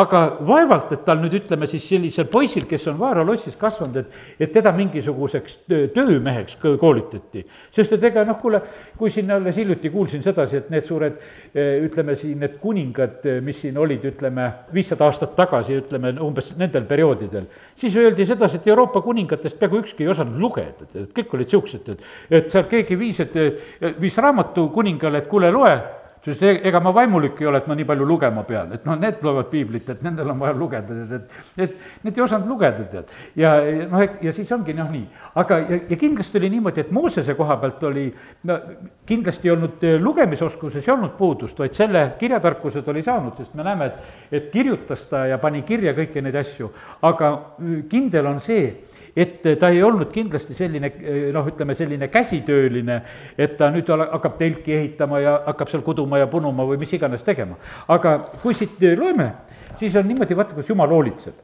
[0.00, 4.52] aga vaevalt, et tal nüüd ütleme siis sellisel poisil, kes on vaaralossis kasvanud, et, et
[4.54, 5.60] teda mingisuguseks
[5.94, 7.44] töömeheks koolitati.
[7.74, 8.60] sest et ega noh, kuule,
[8.98, 11.20] kui siin alles hiljuti kuulsin sedasi, et need suured
[11.54, 17.46] ütleme siin, need kuningad, mis siin olid, ütleme, viissada aastat tagasi, ütleme umbes nendel perioodidel,
[17.78, 21.83] siis öeldi sedasi, et Euroopa kuningatest peaaegu ükski ei osanud lugeda, et kõik olid niisugused,
[21.88, 23.36] et, et seal keegi viis, et
[24.00, 25.76] viis raamatu kuningale, et kuule, loe
[26.24, 28.96] sest e-, ega ma vaimulik ei ole, et ma nii palju lugema pean, et noh,
[29.00, 32.86] need loevad piiblit, et nendel on vaja lugeda, tead, et et need ei osanud lugeda,
[32.92, 33.12] tead.
[33.38, 33.52] ja
[33.90, 35.04] noh, ja siis ongi noh, nii.
[35.42, 38.06] aga, ja, ja kindlasti oli niimoodi, et Moosese koha pealt oli,
[38.48, 38.58] no
[39.06, 43.66] kindlasti ei olnud e, lugemisoskuses ei olnud puudust, vaid selle kirjatarkused oli saanud, sest me
[43.66, 46.70] näeme, et et kirjutas ta ja pani kirja kõiki neid asju,
[47.04, 47.30] aga
[47.90, 48.72] kindel on see,
[49.16, 50.90] et ta ei olnud kindlasti selline
[51.32, 53.00] noh, ütleme selline käsitööline,
[53.38, 57.22] et ta nüüd hakkab telki ehitama ja hakkab seal kuduma ja punuma või mis iganes
[57.26, 57.56] tegema.
[57.88, 59.30] aga kui siit loeme,
[59.78, 61.34] siis on niimoodi, vaata, kus jumal hoolitseb.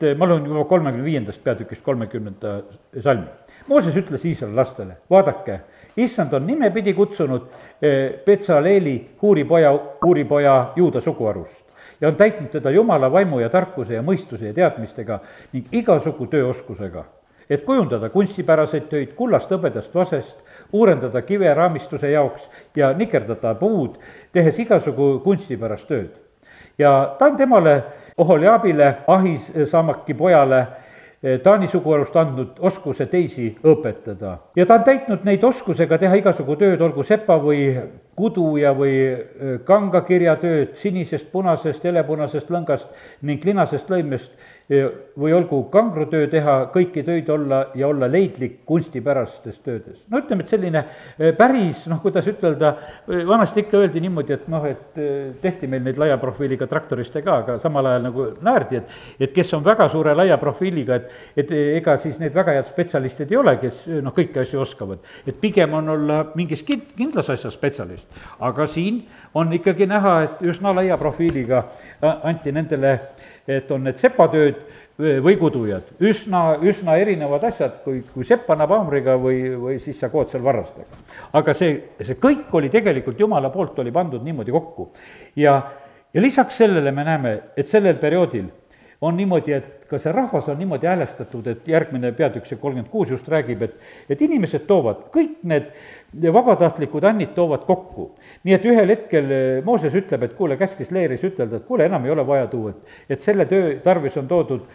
[0.00, 2.60] et ma loen juba kolmekümne viiendast peatükist kolmekümnenda
[3.02, 3.26] salmi.
[3.66, 5.60] Mooses ütles Iisraeli lastele, vaadake,
[5.96, 7.48] issand on nimepidi kutsunud
[8.26, 9.72] Betsaleeli eh, Huuripoja,
[10.04, 11.64] Huuripoja juuda suguharust
[12.00, 15.18] ja on täitnud teda Jumala vaimu ja tarkuse ja mõistuse ja teadmistega
[15.52, 17.04] ning igasugu tööoskusega
[17.50, 20.36] et kujundada kunstipäraseid töid kullast, hõbedast, vasest,
[20.72, 23.96] uuendada kive raamistuse jaoks ja nikerdada puud,
[24.32, 26.10] tehes igasugu kunstipärast tööd.
[26.78, 27.82] ja ta on temale,
[28.18, 30.66] Oholiabile, Ahisamaki pojale,
[31.22, 34.36] eh, Taani suguharust andnud oskuse teisi õpetada.
[34.56, 37.80] ja ta on täitnud neid oskusega teha igasugu tööd, olgu sepa või
[38.16, 42.88] kuduja või eh, kangakirjatööd sinisest, punasest, helepunasest lõngast
[43.22, 44.30] ning linasest lõimest
[44.68, 50.02] või olgu kangrutöö teha, kõiki töid olla ja olla leidlik kunstipärastes töödes.
[50.10, 50.82] no ütleme, et selline
[51.18, 52.74] eh, päris noh, kuidas ütelda,
[53.08, 57.22] eh, vanasti ikka öeldi niimoodi, et noh, et eh, tehti meil neid laia profiiliga traktoriste
[57.24, 61.44] ka, aga samal ajal nagu naerdi, et et kes on väga suure laia profiiliga, et
[61.44, 64.98] et ega siis need väga head spetsialistid ei ole, kes noh, kõiki asju oskavad.
[65.26, 68.04] et pigem on olla mingis kind-, kindlas asjas spetsialist.
[68.38, 71.64] aga siin on ikkagi näha, et üsna laia profiiliga
[72.02, 72.98] anti nendele
[73.48, 74.60] et on need sepatööd
[74.98, 80.10] või kudujad, üsna, üsna erinevad asjad, kui, kui sepp annab haamriga või, või siis sa
[80.10, 81.02] kood seal varrastega.
[81.38, 84.90] aga see, see kõik oli tegelikult jumala poolt, oli pandud niimoodi kokku.
[85.36, 85.54] ja,
[86.12, 88.50] ja lisaks sellele me näeme, et sellel perioodil
[89.00, 93.12] on niimoodi, et ka see rahvas on niimoodi häälestatud, et järgmine peatükk, see kolmkümmend kuus
[93.12, 93.76] just räägib, et
[94.10, 95.70] et inimesed toovad, kõik need
[96.32, 98.10] vabatahtlikud annid toovad kokku.
[98.44, 102.04] nii et ühel hetkel eh, Mooses ütleb, et kuule, käskis leeris ütelda, et kuule, enam
[102.04, 104.66] ei ole vaja tuua, et et selle töö tarvis on toodud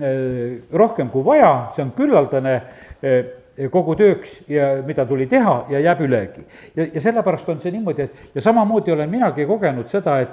[0.00, 2.54] eh, rohkem kui vaja, see on küllaldane
[3.02, 3.24] eh,
[3.72, 6.44] kogu tööks ja mida tuli teha ja jääb ülegi.
[6.76, 10.28] ja, ja sellepärast on see niimoodi, et ja samamoodi olen minagi kogenud seda, et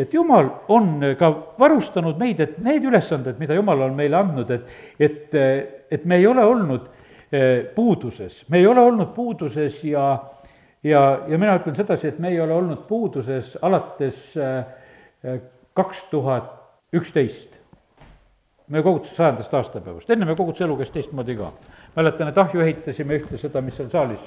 [0.00, 1.28] et jumal on ka
[1.60, 5.36] varustanud meid, et need ülesanded, mida jumal on meile andnud, et, et,
[5.90, 6.88] et me ei ole olnud
[7.32, 10.18] Eh, puuduses, me ei ole olnud puuduses ja,
[10.82, 15.36] ja, ja mina ütlen sedasi, et me ei ole olnud puuduses alates eh,
[15.78, 16.50] kaks tuhat
[16.92, 17.54] üksteist.
[18.70, 21.52] meie koguduse sajandast aastapäevast, enne me koguduse elu käis teistmoodi ka.
[21.96, 24.26] mäletan, et ahju ehitasime ühte seda, mis seal saalis,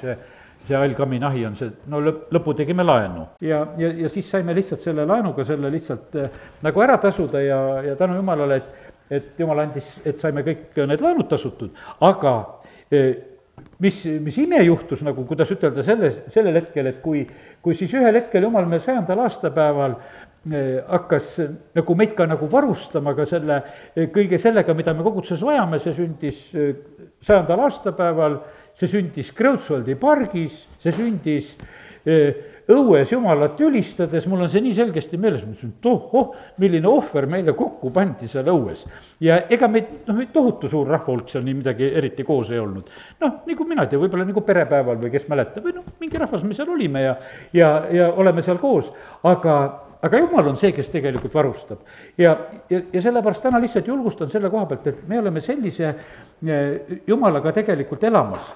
[0.68, 3.28] see see allkammin ahi on see, no lõpp, lõpu tegime laenu.
[3.42, 7.60] ja, ja, ja siis saime lihtsalt selle laenuga selle lihtsalt äh, nagu ära tasuda ja,
[7.90, 12.36] ja tänu jumalale, et, et jumal andis, et saime kõik need laenud tasutud, aga
[13.80, 17.24] mis, mis ime juhtus nagu, kuidas ütelda, selles, sellel hetkel, et kui,
[17.64, 19.98] kui siis ühel hetkel jumal meil sajandal aastapäeval
[20.44, 21.38] hakkas
[21.76, 23.62] nagu meid ka nagu varustama ka selle,
[23.96, 26.42] kõige sellega, mida me koguduses vajame, see sündis
[27.24, 28.42] sajandal aastapäeval,
[28.80, 31.54] see sündis Kreutzwaldi pargis, see sündis
[32.74, 37.28] õues Jumalat ülistades, mul on see nii selgesti meeles, ma ütlesin, et oh-oh, milline ohver
[37.32, 38.84] meile kokku pandi seal õues.
[39.24, 42.92] ja ega meid, noh, meid tohutu suur rahvahulk seal nii midagi eriti koos ei olnud.
[43.24, 46.44] noh, nagu mina ei tea, võib-olla nagu perepäeval või kes mäletab, või noh, mingi rahvas
[46.44, 47.16] me seal olime ja,
[47.56, 48.92] ja, ja oleme seal koos,
[49.24, 49.58] aga
[50.04, 51.80] aga jumal on see, kes tegelikult varustab.
[52.18, 52.36] ja,
[52.70, 57.54] ja, ja sellepärast täna lihtsalt julgustan selle koha pealt, et me oleme sellise eh, jumalaga
[57.56, 58.54] tegelikult elamas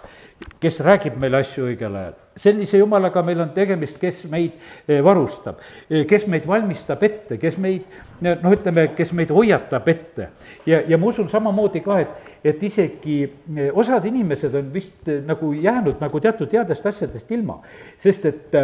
[0.61, 2.15] kes räägib meile asju õigel ajal.
[2.37, 4.57] sellise jumalaga meil on tegemist, kes meid
[4.87, 7.87] eh, varustab, eh, kes meid valmistab ette, kes meid
[8.21, 10.29] noh, ütleme, kes meid hoiatab ette.
[10.65, 13.21] ja, ja ma usun samamoodi ka, et, et isegi
[13.73, 17.61] osad inimesed on vist nagu jäänud nagu teatud headest asjadest ilma,
[18.03, 18.59] sest et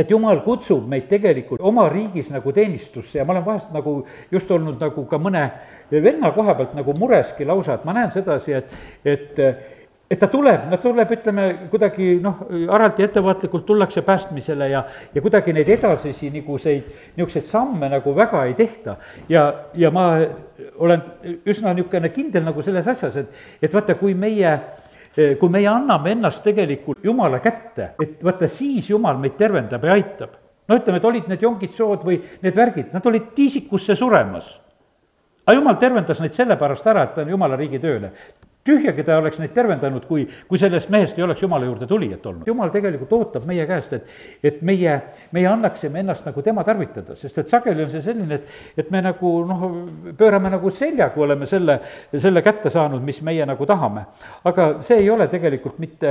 [0.00, 3.98] et jumal kutsub meid tegelikult oma riigis nagu teenistusse ja ma olen vahest nagu
[4.32, 5.44] just olnud nagu ka mõne
[5.90, 9.44] venna koha pealt nagu mureski lausa, et ma näen sedasi, et, et
[10.10, 12.40] et ta tuleb, no tuleb, ütleme, kuidagi noh,
[12.74, 14.80] aralt ja ettevaatlikult tullakse päästmisele ja,
[15.14, 18.96] ja kuidagi neid edasisi niisuguseid, niisuguseid samme nagu väga ei tehta.
[19.28, 20.08] ja, ja ma
[20.78, 21.04] olen
[21.46, 24.56] üsna niisugune kindel nagu selles asjas, et, et vaata, kui meie
[25.14, 30.36] kui meie anname ennast tegelikult Jumala kätte, et vaata, siis Jumal meid tervendab ja aitab.
[30.68, 34.52] no ütleme, et olid need jongitsood või need värgid, nad olid tiisikusse suremas
[35.50, 38.12] aga jumal tervendas neid sellepärast ära, et ta on jumala riigi tööle
[38.66, 42.46] tühjagi ta oleks neid tervendanud, kui, kui sellest mehest ei oleks Jumala juurde tulijat olnud.
[42.48, 44.10] Jumal tegelikult ootab meie käest, et,
[44.44, 44.96] et meie,
[45.32, 49.00] meie annaksime ennast nagu tema tarvitada, sest et sageli on see selline, et, et me
[49.04, 49.64] nagu noh,
[50.18, 51.78] pöörame nagu selja, kui oleme selle,
[52.18, 54.04] selle kätte saanud, mis meie nagu tahame.
[54.44, 56.10] aga see ei ole tegelikult mitte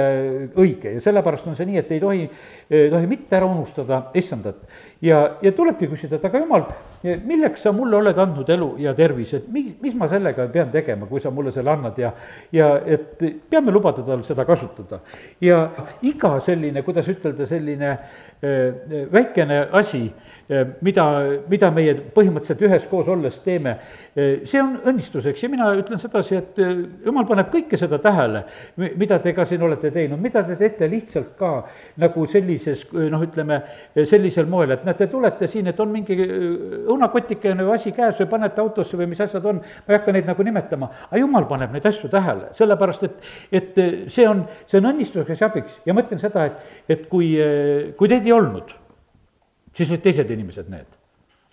[0.57, 2.25] õige ja sellepärast on see nii, et ei tohi,
[2.69, 4.65] ei tohi mitte ära unustada issandat.
[5.01, 6.65] Ja, ja tulebki küsida, et aga jumal,
[7.03, 11.07] milleks sa mulle oled andnud elu ja tervise, et mi-, mis ma sellega pean tegema,
[11.07, 12.11] kui sa mulle selle annad ja
[12.51, 14.99] ja et peame lubada tal seda kasutada.
[15.41, 15.61] ja
[16.01, 20.09] iga selline, kuidas ütelda, selline äh, väikene asi,
[20.81, 21.05] mida,
[21.49, 23.75] mida meie põhimõtteliselt üheskoos olles teeme,
[24.17, 26.59] äh, see on õnnistuseks ja mina ütlen sedasi, et
[27.05, 28.43] jumal paneb kõike seda tähele,
[28.77, 31.53] mida te ka siin olete teinud, mida te teete lihtsalt ka
[32.01, 33.61] nagu sellises noh, ütleme
[34.09, 38.61] sellisel moel, et näete, tulete siin, et on mingi õunakotikene või asi käes või panete
[38.61, 41.85] autosse või mis asjad on, ma ei hakka neid nagu nimetama, aga jumal paneb neid
[41.89, 43.79] asju tähele sellepärast et, et
[44.11, 45.79] see on, see on õnnistuseks ja abiks.
[45.85, 47.33] Ja ma ütlen seda, et, et kui,
[47.99, 48.73] kui teid ei olnud,
[49.73, 50.89] siis olid teised inimesed need.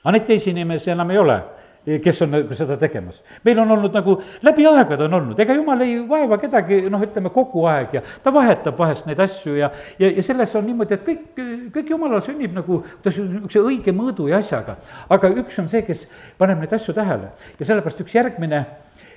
[0.03, 1.43] aga neid teisi inimesi enam ei ole
[1.87, 3.23] kes on nagu seda tegemas.
[3.45, 7.31] meil on olnud nagu, läbi aegade on olnud, ega jumal ei vaeva kedagi, noh, ütleme
[7.31, 11.07] kogu aeg ja ta vahetab vahest neid asju ja, ja, ja selles on niimoodi, et
[11.07, 11.45] kõik,
[11.77, 14.81] kõik jumalal sünnib nagu, kuidas niisuguse õige mõõdu ja asjaga.
[15.09, 18.65] aga üks on see, kes paneb neid asju tähele ja sellepärast üks järgmine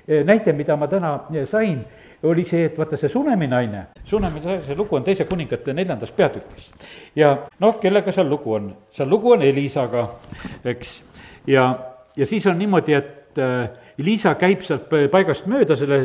[0.09, 1.83] Eh, näide, mida ma täna eh, sain,
[2.23, 6.69] oli see, et vaata see Sunemi naine, Sunemi see lugu on teise kuningate neljandas peatükis.
[7.15, 8.73] ja noh, kellega seal lugu on?
[8.91, 10.07] seal lugu on Elisaga,
[10.65, 10.99] eks,
[11.47, 11.69] ja,
[12.17, 15.97] ja siis on niimoodi, et äh, Liisa käib sealt paigast mööda, selle,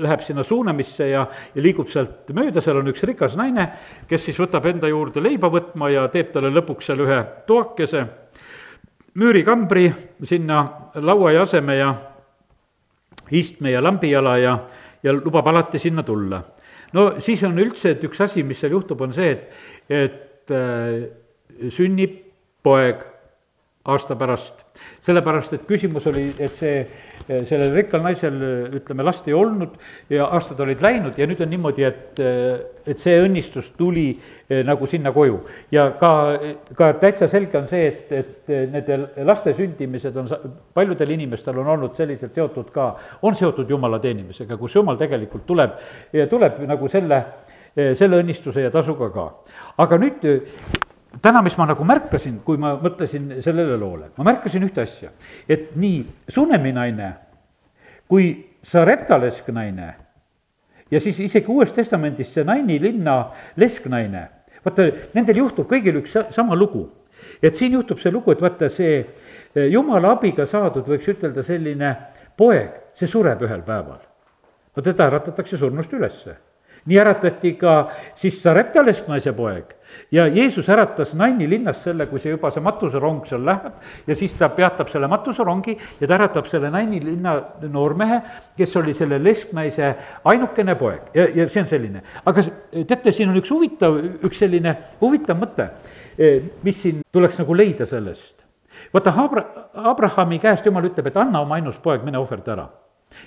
[0.00, 3.66] läheb sinna Suunamisse ja, ja liigub sealt mööda, seal on üks rikas naine,
[4.08, 8.06] kes siis võtab enda juurde leiba võtma ja teeb talle lõpuks seal ühe toakese,
[9.20, 9.90] müürikambri
[10.28, 10.62] sinna
[11.04, 11.90] laua ja aseme ja
[13.30, 14.56] istme ja lambijala ja,
[15.02, 16.42] ja lubab alati sinna tulla.
[16.92, 19.50] no siis on üldse, et üks asi, mis seal juhtub, on see, et,
[19.88, 22.18] et äh, sünnib
[22.62, 23.04] poeg
[23.88, 24.64] aasta pärast
[25.04, 26.82] sellepärast, et küsimus oli, et see,
[27.48, 28.36] sellel rikkal naisel
[28.78, 29.76] ütleme, last ei olnud
[30.12, 32.20] ja aastad olid läinud ja nüüd on niimoodi, et,
[32.88, 35.40] et see õnnistus tuli eh, nagu sinna koju.
[35.74, 36.12] ja ka,
[36.78, 40.30] ka täitsa selge on see, et, et nende laste sündimised on,
[40.74, 42.90] paljudel inimestel on olnud selliselt seotud ka,
[43.22, 45.78] on seotud jumala teenimisega, kus jumal tegelikult tuleb,
[46.30, 47.22] tuleb nagu selle,
[47.76, 49.30] selle õnnistuse ja tasuga ka.
[49.84, 50.28] aga nüüd
[51.22, 55.12] täna, mis ma nagu märkasin, kui ma mõtlesin sellele loole, ma märkasin ühte asja,
[55.48, 57.12] et nii Sunemi naine
[58.08, 58.30] kui
[58.62, 59.94] Sarepta lesknaine
[60.90, 63.18] ja siis isegi Uues Testamendis see Naini linna
[63.56, 64.24] lesknaine,
[64.64, 66.88] vaata, nendel juhtub kõigil üks sama lugu.
[67.42, 71.94] et siin juhtub see lugu, et vaata, see eh, jumala abiga saadud, võiks ütelda, selline
[72.36, 74.00] poeg, see sureb ühel päeval.
[74.76, 76.36] no teda äratatakse surnust ülesse
[76.86, 79.74] nii äratati ka siis Sarepta lesknaise poeg
[80.12, 84.34] ja Jeesus äratas Naini linnas selle, kui see juba see matuserong seal läheb ja siis
[84.38, 87.34] ta peatab selle matuserongi ja ta äratab selle Naini linna
[87.68, 88.20] noormehe,
[88.56, 92.02] kes oli selle lesknaise ainukene poeg ja, ja see on selline.
[92.24, 92.44] aga
[92.86, 95.70] teate, siin on üks huvitav, üks selline huvitav mõte,
[96.18, 98.34] eh, mis siin tuleks nagu leida sellest.
[98.92, 99.46] vaata, Abra-,
[99.92, 102.68] Abrahami käest jumal ütleb, et anna oma ainus poeg, mine ohverda ära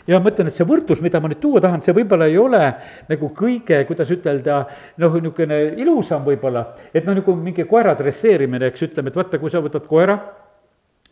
[0.07, 2.61] ja ma ütlen, et see võrdlus, mida ma nüüd tuua tahan, see võib-olla ei ole
[3.09, 4.61] nagu kõige, kuidas ütelda,
[5.01, 9.53] noh, niisugune ilusam võib-olla, et noh, nagu mingi koera dresseerimine, eks, ütleme, et vaata, kui
[9.53, 10.17] sa võtad koera,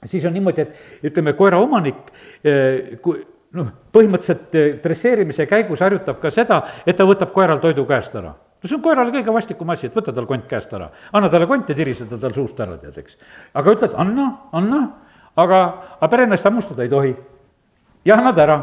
[0.06, 2.12] siis on niimoodi, et ütleme, koera omanik,
[2.44, 3.24] eh, kui
[3.58, 8.36] noh, põhimõtteliselt eh, dresseerimise käigus harjutab ka seda, et ta võtab koeral toidu käest ära.
[8.60, 11.48] No see on koerale kõige vastikum asi, et võta tal kont käest ära, anna talle
[11.48, 13.16] kont ja tirise ta tal suust ära, tead, eks.
[13.56, 14.82] aga ütled, anna, anna,
[15.40, 15.60] aga,
[15.96, 17.14] aga peremeest hammustada ei tohi
[18.06, 18.58] ja annad ära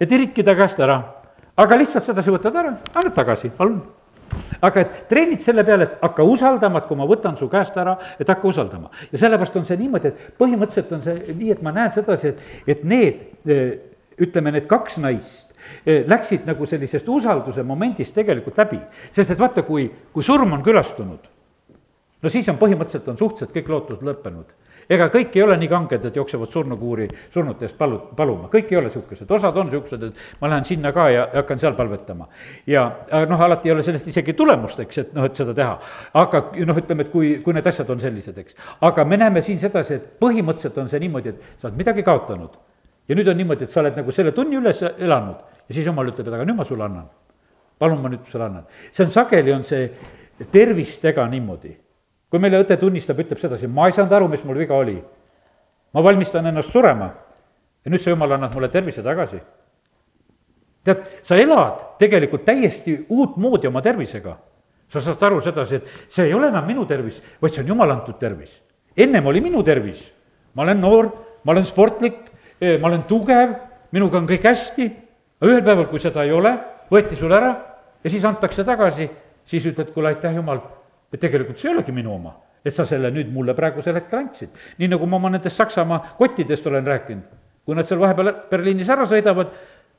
[0.00, 1.02] ja tiriki ta käest ära.
[1.56, 3.82] aga lihtsalt sedasi võtad ära, annad tagasi, palun.
[4.64, 7.96] aga et treenid selle peale, et hakka usaldama, et kui ma võtan su käest ära,
[8.18, 8.90] et hakka usaldama.
[9.12, 12.40] ja sellepärast on see niimoodi, et põhimõtteliselt on see nii, et ma näen sedasi, et,
[12.66, 13.26] et need,
[14.18, 15.52] ütleme, need kaks naist,
[15.86, 18.80] läksid nagu sellisest usalduse momendist tegelikult läbi.
[19.12, 21.30] sest et vaata, kui, kui surm on külastunud,
[22.22, 26.06] no siis on põhimõtteliselt on suhteliselt kõik lootused lõppenud ega kõik ei ole nii kanged,
[26.08, 30.40] et jooksevad surnukuuri surnute eest palu-, paluma, kõik ei ole niisugused, osad on niisugused, et
[30.40, 32.28] ma lähen sinna ka ja hakkan seal palvetama.
[32.66, 32.84] ja
[33.28, 35.78] noh, alati ei ole sellest isegi tulemust, eks, et noh, et seda teha.
[36.22, 38.58] aga noh, ütleme, et kui, kui need asjad on sellised, eks.
[38.80, 42.58] aga me näeme siin sedasi, et põhimõtteliselt on see niimoodi, et sa oled midagi kaotanud.
[43.08, 46.10] ja nüüd on niimoodi, et sa oled nagu selle tunni üles elanud ja siis jumal
[46.10, 47.06] ütleb, et aga nüüd ma sulle annan.
[47.78, 48.66] palun, ma nüüd sulle annan.
[48.92, 49.90] see on sageli, on see
[50.52, 51.76] tervistega niimoodi
[52.32, 54.96] kui meile õde tunnistab, ütleb sedasi, ma ei saanud aru, mis mul viga oli.
[55.92, 57.10] ma valmistan ennast surema
[57.84, 59.36] ja nüüd sa, jumal, annad mulle tervise tagasi.
[60.84, 64.38] tead, sa elad tegelikult täiesti uutmoodi oma tervisega.
[64.88, 68.00] sa saad aru sedasi, et see ei ole enam minu tervis, vaid see on jumala
[68.00, 68.62] antud tervis.
[68.96, 70.00] ennem oli minu tervis,
[70.54, 71.12] ma olen noor,
[71.44, 73.58] ma olen sportlik, eh, ma olen tugev,
[73.92, 74.92] minuga on kõik hästi,
[75.40, 76.56] aga ühel päeval, kui seda ei ole,
[76.88, 77.58] võeti sul ära
[78.02, 79.10] ja siis antakse tagasi,
[79.44, 80.62] siis ütled, kuule, aitäh, jumal
[81.12, 84.50] et tegelikult see ei olegi minu oma, et sa selle nüüd mulle praegusel hetkel andsid.
[84.78, 89.06] nii nagu ma oma nendest Saksamaa kottidest olen rääkinud, kui nad seal vahepeal Berliinis ära
[89.08, 89.54] sõidavad,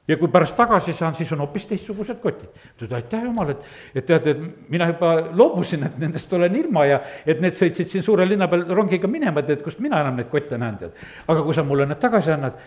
[0.07, 2.49] ja kui pärast tagasi saan, siis on hoopis teistsugused kotid.
[2.75, 3.61] ütled, aitäh jumal, et,
[3.95, 8.03] et tead, et mina juba loobusin, et nendest olen ilma ja et need sõitsid siin
[8.03, 10.99] suure linna peal rongiga minema, et, et kust mina enam neid kotte näen, tead.
[11.27, 12.59] aga kui sa mulle need tagasi annad,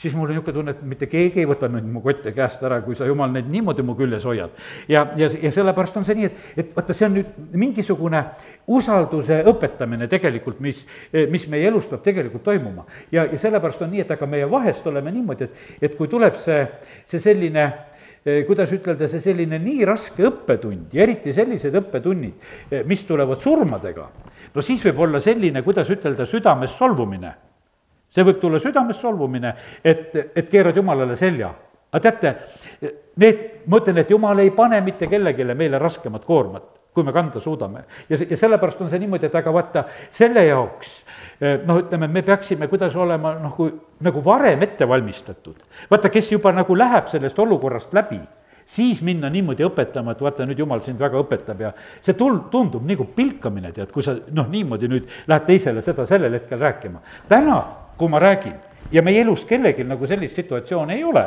[0.00, 2.80] siis mul on niisugune tunne, et mitte keegi ei võta nüüd mu kotte käest ära,
[2.84, 4.54] kui sa, jumal, neid niimoodi mu küljes hoiad.
[4.88, 7.34] ja, ja, ja sellepärast on see nii, et, et vaata, see on nüüd
[7.64, 8.22] mingisugune
[8.70, 10.80] usalduse õpetamine tegelikult, mis,
[11.30, 12.86] mis meie elus peab tegelikult toimuma.
[13.12, 16.40] ja, ja sellepärast on nii, et aga meie vahest oleme niimoodi, et, et kui tuleb
[16.40, 16.64] see,
[17.10, 17.68] see selline
[18.46, 22.50] kuidas ütelda, see selline nii raske õppetund ja eriti sellised õppetunnid,
[22.88, 24.10] mis tulevad surmadega,
[24.54, 27.32] no siis võib olla selline, kuidas ütelda, südames solvumine
[28.10, 31.52] see võib tulla südames solvumine, et, et keerad Jumalale selja.
[31.90, 32.34] aga teate,
[33.18, 37.40] need, ma ütlen, et Jumal ei pane mitte kellelegi meile raskemat koormat, kui me kanda
[37.40, 37.84] suudame.
[38.08, 39.84] ja, ja sellepärast on see niimoodi, et aga vaata,
[40.16, 40.90] selle jaoks
[41.40, 45.56] eh, noh, ütleme, me peaksime kuidas olema noh, kui nagu varem ette valmistatud.
[45.90, 48.20] vaata, kes juba nagu läheb sellest olukorrast läbi
[48.70, 51.72] siis minna niimoodi õpetama, et vaata, nüüd jumal sind väga õpetab ja
[52.06, 56.38] see tul-, tundub nagu pilkamine, tead, kui sa noh, niimoodi nüüd lähed teisele seda sellel
[56.38, 57.02] hetkel rääkima.
[57.28, 57.58] täna
[58.00, 58.56] kui ma räägin.
[58.90, 61.26] Ja meie elus kellelgi nagu sellist situatsiooni ei ole,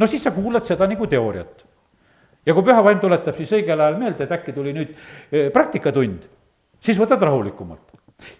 [0.00, 1.64] no siis sa kuulad seda nagu teooriat.
[2.46, 6.24] ja kui püha vaim tuletab siis õigel ajal meelde, et äkki tuli nüüd eh, praktikatund,
[6.80, 7.87] siis võtad rahulikumalt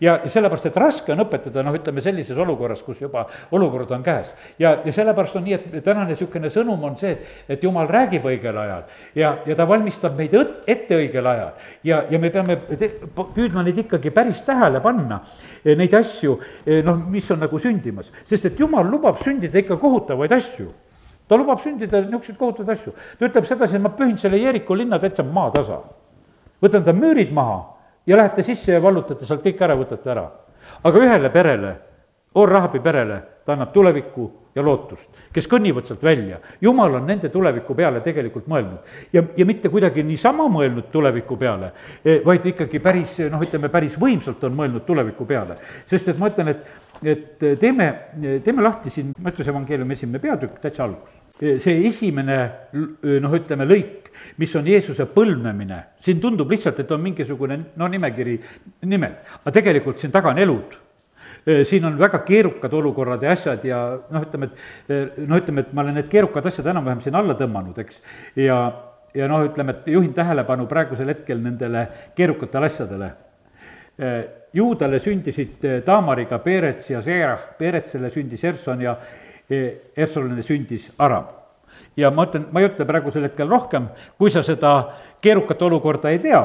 [0.01, 4.27] ja sellepärast, et raske on õpetada, noh, ütleme sellises olukorras, kus juba olukord on käes.
[4.59, 8.27] ja, ja sellepärast on nii, et tänane niisugune sõnum on see, et, et jumal räägib
[8.27, 8.83] õigel ajal
[9.15, 11.53] ja, ja ta valmistab meid õt-, ette õigel ajal.
[11.87, 15.23] ja, ja me peame te, püüdma neid ikkagi päris tähele panna,
[15.63, 16.37] eh, neid asju,
[16.67, 18.11] eh, noh, mis on nagu sündimas.
[18.25, 20.69] sest et jumal lubab sündida ikka kohutavaid asju
[21.29, 22.99] ta lubab sündida niisuguseid kohutavaid asju.
[23.19, 25.83] ta ütleb sedasi, et ma pühin selle Jeeriku linna täitsa maatasa.
[26.63, 27.78] võtan ta müürid maha
[28.09, 30.31] ja lähete sisse ja vallutate sealt kõik ära, võtate ära.
[30.85, 31.77] aga ühele perele,
[32.39, 36.39] Orrahabi perele, ta annab tulevikku ja lootust, kes kõnnivad sealt välja.
[36.61, 41.73] jumal on nende tuleviku peale tegelikult mõelnud ja, ja mitte kuidagi niisama mõelnud tuleviku peale,
[42.05, 45.59] e, vaid ikkagi päris noh, ütleme päris võimsalt on mõelnud tuleviku peale.
[45.87, 46.67] sest et ma ütlen, et,
[47.05, 47.93] et teeme,
[48.45, 52.39] teeme lahti siin Mattiuse evangeeliumi esimene peatükk täitsa algus see esimene
[52.73, 54.11] noh, ütleme lõik,
[54.43, 58.37] mis on Jeesuse põlvnemine, siin tundub lihtsalt, et on mingisugune no nimekiri
[58.91, 60.77] nimed, aga tegelikult siin taga on elud.
[61.69, 63.79] Siin on väga keerukad olukorrad ja asjad ja
[64.11, 64.51] noh, ütleme,
[64.89, 68.03] et noh, ütleme, et ma olen need keerukad asjad enam-vähem siin alla tõmmanud, eks,
[68.37, 68.59] ja
[69.17, 73.13] ja noh, ütleme, et juhin tähelepanu praegusel hetkel nendele keerukatele asjadele.
[74.55, 78.95] Juudale sündisid Taamariga Perets ja Seerah, Peretsele sündis Erson ja
[79.49, 81.25] Ersolile sündis Aram.
[81.97, 84.73] ja ma ütlen, ma ei ütle praegusel hetkel rohkem, kui sa seda
[85.23, 86.41] keerukat olukorda ei tea,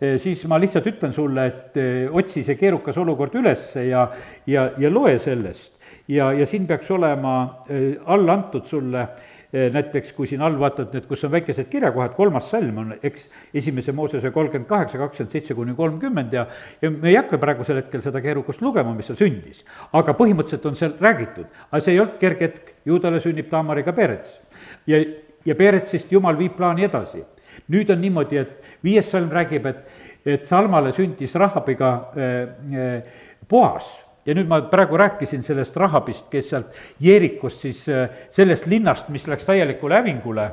[0.00, 4.08] eh, siis ma lihtsalt ütlen sulle, et eh, otsi see keerukas olukord üles ja,
[4.46, 5.72] ja, ja loe sellest.
[6.08, 9.35] ja, ja siin peaks olema eh, alla antud sulle äh,
[9.72, 13.92] näiteks kui siin all vaatad need, kus on väikesed kirjakohad, kolmas salm on, eks, esimese
[13.96, 16.46] Moosese kolmkümmend kaheksa, kakskümmend seitse kuni kolmkümmend ja
[16.82, 19.62] ja me ei hakka praegusel hetkel seda keerukust lugema, mis seal sündis.
[19.92, 24.40] aga põhimõtteliselt on seal räägitud, aga see ei olnud kerge hetk, juudale sünnib Taamariga Perets.
[24.86, 25.02] ja,
[25.44, 27.24] ja Peretsist Jumal viib plaani edasi.
[27.72, 29.86] nüüd on niimoodi, et viies salm räägib, et,
[30.26, 32.42] et Salmale sündis Rahabiga äh,
[32.74, 33.02] äh,
[33.48, 39.08] Boas ja nüüd ma praegu rääkisin sellest Rahabist, kes sealt Jeerikost siis äh, sellest linnast,
[39.08, 40.50] mis läks täielikule hävingule,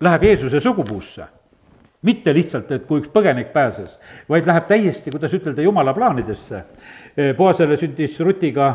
[0.00, 1.26] läheb Jeesuse sugupuusse.
[2.02, 3.90] mitte lihtsalt, et kui üks põgenik pääses,
[4.30, 6.60] vaid läheb täiesti, kuidas ütelda, jumala plaanidesse.
[7.36, 8.68] Boasele äh, sündis Rutiga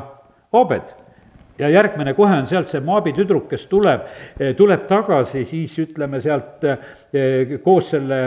[0.51, 0.91] Obed
[1.59, 4.07] ja järgmine kohe on sealt see Moabi tüdruk, kes tuleb,
[4.57, 6.63] tuleb tagasi siis ütleme sealt
[7.63, 8.19] koos selle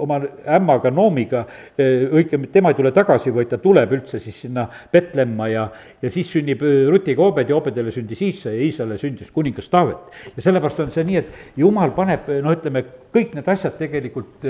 [0.00, 0.20] oma
[0.56, 1.44] ämmaga, Noomiga,
[1.76, 5.66] õigemini tema ei tule tagasi, vaid ta tuleb üldse siis sinna Petlemma ja,
[6.02, 10.16] ja siis sünnib Rutiga Obed ja Obedile sündis Iisa ja Iisale sündis kuningas Taavet.
[10.36, 14.48] ja sellepärast on see nii, et jumal paneb, noh, ütleme, kõik need asjad tegelikult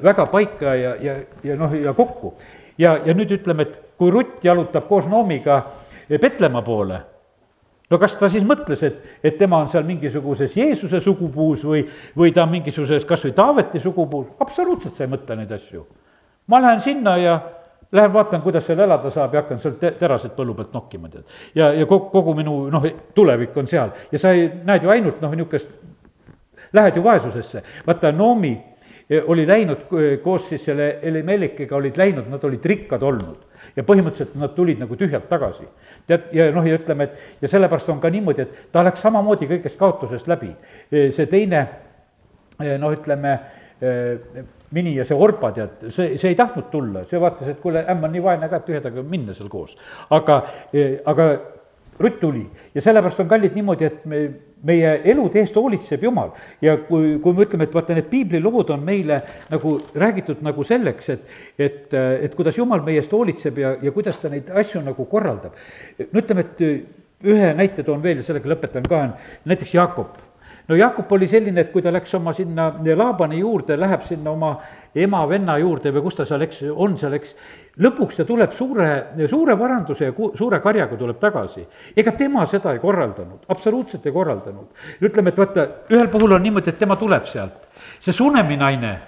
[0.00, 2.34] väga paika ja, ja, ja noh, ja kokku.
[2.80, 5.62] ja, ja nüüd ütleme, et kui Rutt jalutab koos Noomiga
[6.08, 7.04] Petlemma poole
[7.90, 11.82] no kas ta siis mõtles, et, et tema on seal mingisuguses Jeesuse sugupuus või,
[12.16, 15.86] või ta on mingisuguses kas või Taaveti sugupuus, absoluutselt sa ei mõtle neid asju.
[16.46, 17.40] ma lähen sinna ja
[17.92, 21.24] lähen vaatan, kuidas seal elada saab ja hakkan seal te-, terased põllu pealt nokkima, tead.
[21.54, 25.20] ja, ja kogu, kogu minu noh, tulevik on seal ja sa ei, näed ju ainult
[25.22, 25.68] noh, niisugust,
[26.72, 27.62] lähed ju vaesusesse.
[27.86, 28.54] vaata, Noomi
[29.10, 29.88] eh, oli läinud
[30.22, 34.96] koos siis selle Elimelikega olid läinud, nad olid rikkad olnud ja põhimõtteliselt nad tulid nagu
[34.96, 35.68] tühjalt tagasi.
[36.06, 39.48] tead, ja noh, ja ütleme, et ja sellepärast on ka niimoodi, et ta läks samamoodi
[39.50, 40.54] kõigest kaotusest läbi.
[40.90, 41.66] see teine
[42.78, 43.38] noh, ütleme,
[44.70, 48.04] Mini ja see Orba, tead, see, see ei tahtnud tulla, see vaatas, et kuule, ämm
[48.06, 49.72] on nii vaene ka, et tühjadega minna seal koos.
[50.10, 50.42] aga,
[51.10, 51.30] aga
[52.00, 54.20] Rutt tuli ja sellepärast on kallid niimoodi, et me,
[54.66, 56.32] meie elude eest hoolitseb Jumal.
[56.60, 61.08] ja kui, kui me ütleme, et vaata, need piiblilood on meile nagu räägitud nagu selleks,
[61.16, 65.06] et, et, et kuidas Jumal meie eest hoolitseb ja, ja kuidas ta neid asju nagu
[65.10, 65.56] korraldab.
[66.00, 66.64] no ütleme, et
[67.30, 70.29] ühe näite toon veel ja sellega lõpetan ka, on näiteks Jaakop
[70.70, 74.52] no Jaakop oli selline, et kui ta läks oma sinna Laabani juurde, läheb sinna oma
[74.94, 77.34] ema-venna juurde või kus ta seal, eks, on seal, eks,
[77.82, 78.90] lõpuks ta tuleb suure,
[79.30, 81.66] suure varanduse ja ku-, suure karjaga tuleb tagasi.
[81.96, 84.68] ega tema seda ei korraldanud, absoluutselt ei korraldanud.
[85.02, 87.68] ütleme, et vaata, ühel puhul on niimoodi, et tema tuleb sealt.
[88.00, 88.98] see Sunemi naine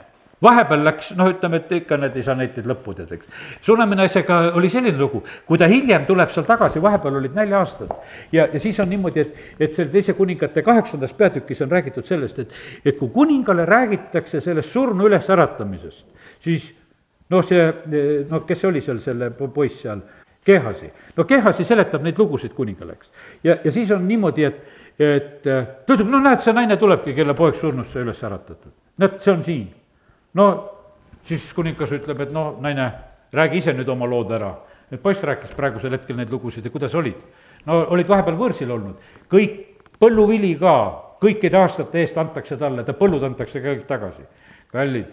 [0.42, 3.48] vahepeal läks, noh, ütleme, et ikka need ei saa näiteid lõppu tead, eks.
[3.66, 7.92] Sunemi naisega oli selline lugu, kui ta hiljem tuleb seal tagasi, vahepeal olid nälja-aastad.
[8.32, 12.38] ja, ja siis on niimoodi, et, et selle teise kuningate kaheksandas peatükis on räägitud sellest,
[12.38, 16.06] et, et kui kuningale räägitakse sellest surnu ülesäratamisest,
[16.40, 16.72] siis
[17.30, 17.68] noh, see,
[18.30, 20.02] noh, kes see oli seal, selle poiss seal,
[20.42, 20.88] Kehasi.
[21.16, 23.12] no Kehasi seletab neid lugusid kuningale, eks.
[23.44, 24.64] ja, ja siis on niimoodi, et,
[24.98, 28.74] et ta ütleb, no näed, see naine tulebki, kelle poeg surnusse üles äratatud.
[28.98, 29.70] näed, see on siin
[30.34, 30.46] no
[31.28, 32.90] siis kuningas ütleb, et no naine,
[33.32, 34.52] räägi ise nüüd oma lood ära.
[34.92, 37.16] nüüd poiss rääkis praegusel hetkel neid lugusid ja kuidas olid.
[37.66, 38.96] no olid vahepeal võõrsil olnud,
[39.30, 40.76] kõik põlluvili ka
[41.22, 44.22] kõikide aastate eest antakse talle, ta põllud antakse kõik tagasi.
[44.72, 45.12] kallid,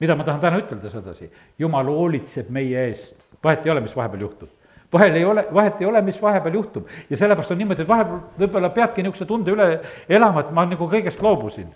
[0.00, 4.20] mida ma tahan täna ütelda sedasi, jumal hoolitseb meie eest, vahet ei ole, mis vahepeal
[4.20, 4.48] juhtub
[4.92, 8.20] vahel ei ole, vahet ei ole, mis vahepeal juhtub ja sellepärast on niimoodi, et vahepeal
[8.38, 9.66] võib-olla peadki niisuguse tunde üle
[10.08, 11.68] elama, et ma nagu kõigest loobusin.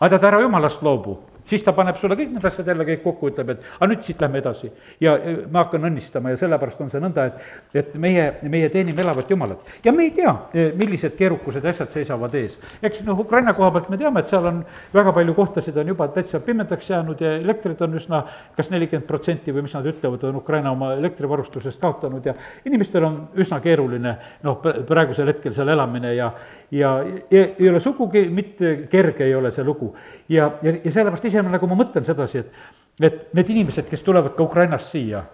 [0.00, 1.18] aga tead, ära jumalast loobu,
[1.48, 4.20] siis ta paneb sulle kõik need asjad jälle kõik kokku, ütleb, et aga nüüd siit
[4.20, 4.70] lähme edasi.
[5.00, 5.16] ja
[5.50, 7.48] ma hakkan õnnistama ja sellepärast on see nõnda, et,
[7.82, 9.72] et meie, meie teenime elavat Jumalat.
[9.84, 10.34] ja me ei tea,
[10.78, 12.58] millised keerukused asjad seisavad ees.
[12.82, 14.62] eks noh, Ukraina koha pealt me teame, et seal on
[14.94, 18.22] väga palju kohtasid on juba täitsa pimedaks jäänud ja elektrit on üsna
[18.56, 22.34] kas nelikümmend protsenti või mis nad ütlevad, on Ukraina oma elektrivarustusest kaotanud ja
[22.64, 26.32] inimestel on üsna keeruline noh, praegusel hetkel seal elamine ja
[26.70, 29.90] ja, ja ei ole sugugi mitte kerge, ei ole see lugu.
[30.30, 32.64] Ja, ja, ja sellepärast ise nagu ma mõtlen sedasi, et,
[33.02, 35.24] et need inimesed, kes tulevad ka Ukrainast siia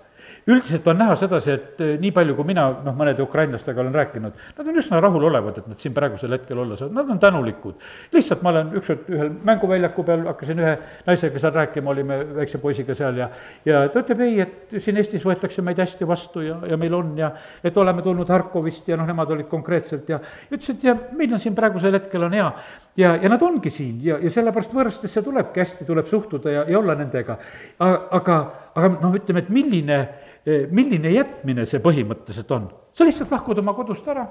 [0.47, 4.37] üldiselt on näha sedasi, et eh, nii palju, kui mina noh, mõnede ukrainlastega olen rääkinud,
[4.59, 7.83] nad on üsna rahulolevad, et nad siin praegusel hetkel olla saavad, nad on tänulikud.
[8.15, 10.77] lihtsalt ma olen ükskord ühel mänguväljaku peal, hakkasin ühe
[11.09, 13.31] naisega seal rääkima, olime väikse poisiga seal ja
[13.67, 17.17] ja ta ütleb ei, et siin Eestis võetakse meid hästi vastu ja, ja meil on
[17.19, 17.33] ja
[17.65, 21.43] et oleme tulnud Harkovist ja noh, nemad olid konkreetselt ja ütles, et ja meil on
[21.43, 22.53] siin praegusel hetkel on hea
[22.97, 26.79] ja, ja nad ongi siin ja, ja sellepärast võõrastesse tulebki hästi, tuleb suhtuda ja, ja
[26.79, 27.39] olla nendega.
[27.79, 28.39] aga,
[28.75, 30.01] aga noh, ütleme, et milline
[30.47, 32.69] milline jätmine see põhimõtteliselt on?
[32.97, 34.25] sa lihtsalt lahkud oma kodust ära,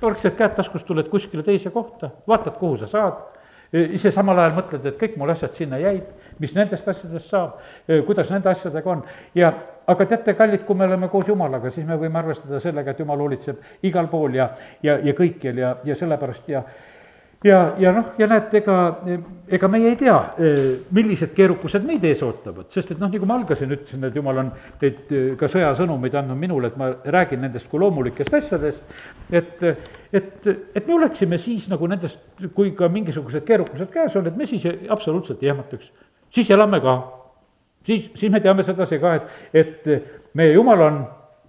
[0.00, 3.20] torksed käed taskus, tuled kuskile teise kohta, vaatad, kuhu sa saad,
[3.70, 6.08] ise samal ajal mõtled, et kõik mul asjad sinna jäid,
[6.42, 7.60] mis nendest asjadest saab,
[8.08, 9.04] kuidas nende asjadega on
[9.36, 9.52] ja
[9.90, 13.20] aga teate, kallid, kui me oleme koos Jumalaga, siis me võime arvestada sellega, et Jumal
[13.22, 14.48] hoolitseb igal pool ja,
[14.82, 16.64] ja, ja kõikjal ja, ja sellepärast ja
[17.44, 18.76] ja, ja noh, ja näed, ega,
[19.48, 20.16] ega meie ei tea,
[20.94, 24.50] millised keerukused meid ees ootavad, sest et noh, nagu ma algasin, ütlesin, et jumal on
[24.80, 28.98] teid ka sõjasõnumeid andnud minule, et ma räägin nendest kui loomulikest asjadest,
[29.32, 29.64] et,
[30.12, 32.20] et, et me oleksime siis nagu nendest,
[32.56, 35.90] kui ka mingisugused keerukused käes on, et me siis absoluutselt ei ehmataks.
[36.30, 37.00] siis elame ka.
[37.86, 41.02] siis, siis me teame sedasi ka, et, et meie Jumal on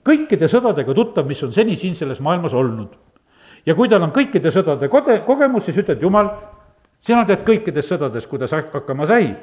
[0.08, 3.11] kõikide sõdadega tuttav, mis on seni siin selles maailmas olnud
[3.66, 6.32] ja kui tal on kõikide sõdade kode-, kogemus, siis ütled, jumal,
[7.06, 9.36] sina tead kõikides sõdades, kuidas hakkama sai.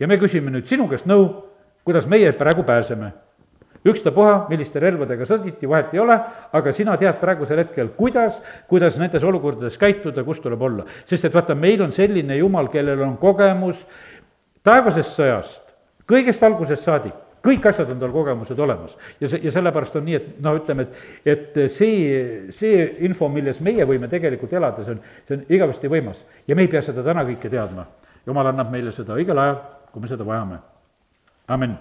[0.00, 1.28] ja me küsime nüüd sinu käest nõu,
[1.84, 3.12] kuidas meie praegu pääseme.
[3.84, 6.18] ükstapuha, milliste relvadega sõditi, vahet ei ole,
[6.52, 8.36] aga sina tead praegusel hetkel, kuidas,
[8.68, 10.84] kuidas nendes olukordades käituda, kus tuleb olla.
[11.04, 13.86] sest et vaata, meil on selline jumal, kellel on kogemus
[14.62, 15.62] taevasest sõjast,
[16.06, 17.14] kõigest algusest saadik,
[17.44, 18.96] kõik asjad on tal kogemused olemas.
[19.20, 23.60] ja see, ja sellepärast on nii, et noh, ütleme, et, et see, see info, milles
[23.64, 26.20] meie võime tegelikult elada, see on, see on igavesti võimas.
[26.48, 27.86] ja me ei pea seda täna kõike teadma.
[28.26, 29.62] jumal annab meile seda õigel ajal,
[29.92, 30.60] kui me seda vajame.
[31.48, 31.80] amin.